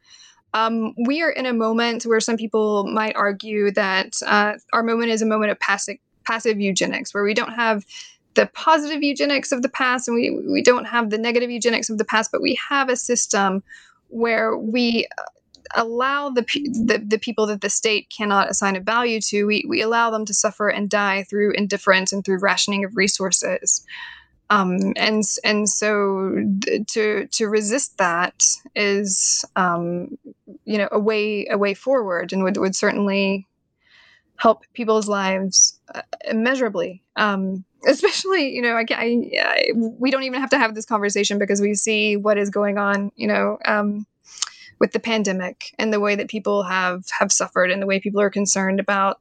[0.54, 5.10] Um, we are in a moment where some people might argue that uh, our moment
[5.10, 7.84] is a moment of passive passive eugenics, where we don't have
[8.34, 11.98] the positive eugenics of the past and we, we don't have the negative eugenics of
[11.98, 13.62] the past, but we have a system
[14.08, 15.22] where we uh,
[15.76, 19.80] allow the, the, the people that the state cannot assign a value to, we, we
[19.80, 23.84] allow them to suffer and die through indifference and through rationing of resources.
[24.50, 26.36] Um, and and so
[26.88, 28.44] to to resist that
[28.76, 30.18] is um,
[30.66, 33.46] you know a way a way forward and would, would certainly
[34.36, 37.02] help people's lives uh, immeasurably.
[37.16, 41.38] Um, especially, you know, I, I, I, we don't even have to have this conversation
[41.38, 44.06] because we see what is going on, you know, um,
[44.78, 48.20] with the pandemic and the way that people have have suffered and the way people
[48.20, 49.20] are concerned about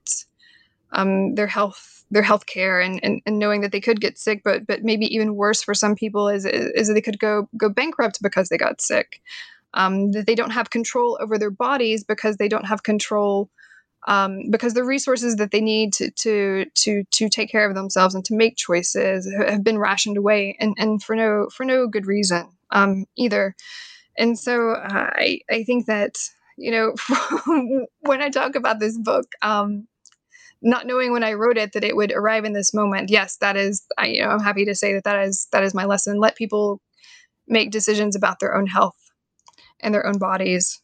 [0.92, 4.42] um, their health their health care and, and, and knowing that they could get sick
[4.44, 7.70] but but maybe even worse for some people is is that they could go go
[7.70, 9.22] bankrupt because they got sick.
[9.76, 13.50] Um, that they don't have control over their bodies because they don't have control
[14.08, 18.16] um, because the resources that they need to, to to to take care of themselves
[18.16, 22.06] and to make choices have been rationed away, and, and for no for no good
[22.06, 23.56] reason um, either.
[24.18, 26.18] And so uh, I I think that
[26.58, 26.94] you know,
[28.02, 29.88] when I talk about this book, um,
[30.62, 33.10] not knowing when I wrote it that it would arrive in this moment.
[33.10, 33.86] Yes, that is.
[33.98, 36.20] I, you know, I'm happy to say that that is that is my lesson.
[36.20, 36.82] Let people
[37.48, 38.98] make decisions about their own health
[39.82, 40.82] and their own bodies.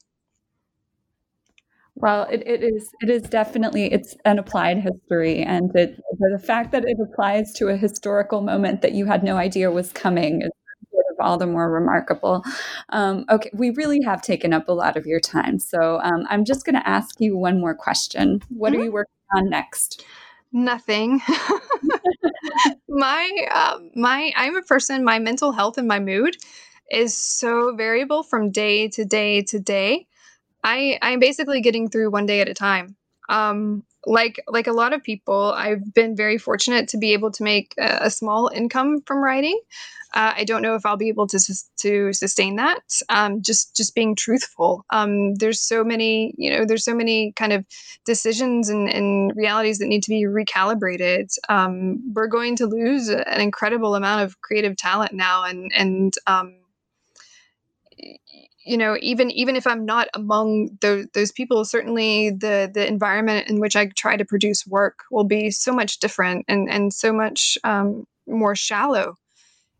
[2.01, 6.71] Well, it, it is it is definitely it's an applied history, and it, the fact
[6.71, 10.51] that it applies to a historical moment that you had no idea was coming is
[11.19, 12.41] all the more remarkable.
[12.89, 16.45] Um, okay, we really have taken up a lot of your time, so um, I'm
[16.45, 18.41] just going to ask you one more question.
[18.47, 18.81] What mm-hmm.
[18.81, 20.05] are you working on next?
[20.53, 21.21] Nothing.
[22.87, 25.03] my uh, my I'm a person.
[25.03, 26.37] My mental health and my mood
[26.89, 30.07] is so variable from day to day to day.
[30.63, 32.95] I I'm basically getting through one day at a time.
[33.27, 37.43] Um, like like a lot of people, I've been very fortunate to be able to
[37.43, 39.59] make a, a small income from writing.
[40.15, 41.39] Uh, I don't know if I'll be able to
[41.81, 42.81] to sustain that.
[43.09, 44.83] Um, just just being truthful.
[44.89, 47.65] Um, there's so many, you know, there's so many kind of
[48.05, 51.31] decisions and, and realities that need to be recalibrated.
[51.47, 56.55] Um, we're going to lose an incredible amount of creative talent now, and and um,
[58.69, 63.49] you know even even if i'm not among those, those people certainly the the environment
[63.49, 67.11] in which i try to produce work will be so much different and and so
[67.11, 69.15] much um, more shallow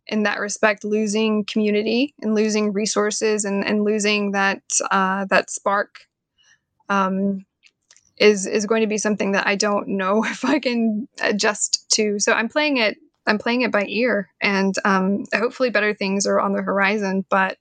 [0.10, 4.62] in that respect, losing community and losing resources and, and losing that
[4.92, 6.08] uh, that spark
[6.90, 7.46] um,
[8.18, 12.20] is is going to be something that I don't know if I can adjust to.
[12.20, 12.98] So I'm playing it.
[13.28, 17.26] I'm playing it by ear, and um, hopefully better things are on the horizon.
[17.30, 17.60] But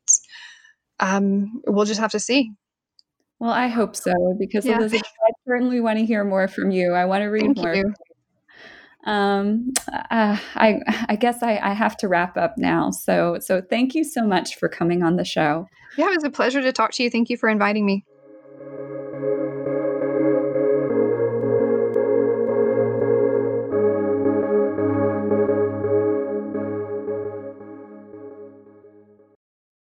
[1.01, 2.53] um, we'll just have to see.
[3.39, 4.79] Well, I hope so because yeah.
[4.79, 6.93] Elizabeth, I certainly want to hear more from you.
[6.93, 7.75] I want to read Thank more.
[7.75, 7.95] You
[9.09, 12.91] um, uh, I I guess I, I have to wrap up now.
[12.91, 15.67] So so thank you so much for coming on the show.
[15.97, 17.11] Yeah, it was a pleasure to talk to you.
[17.11, 18.05] Thank you for inviting me.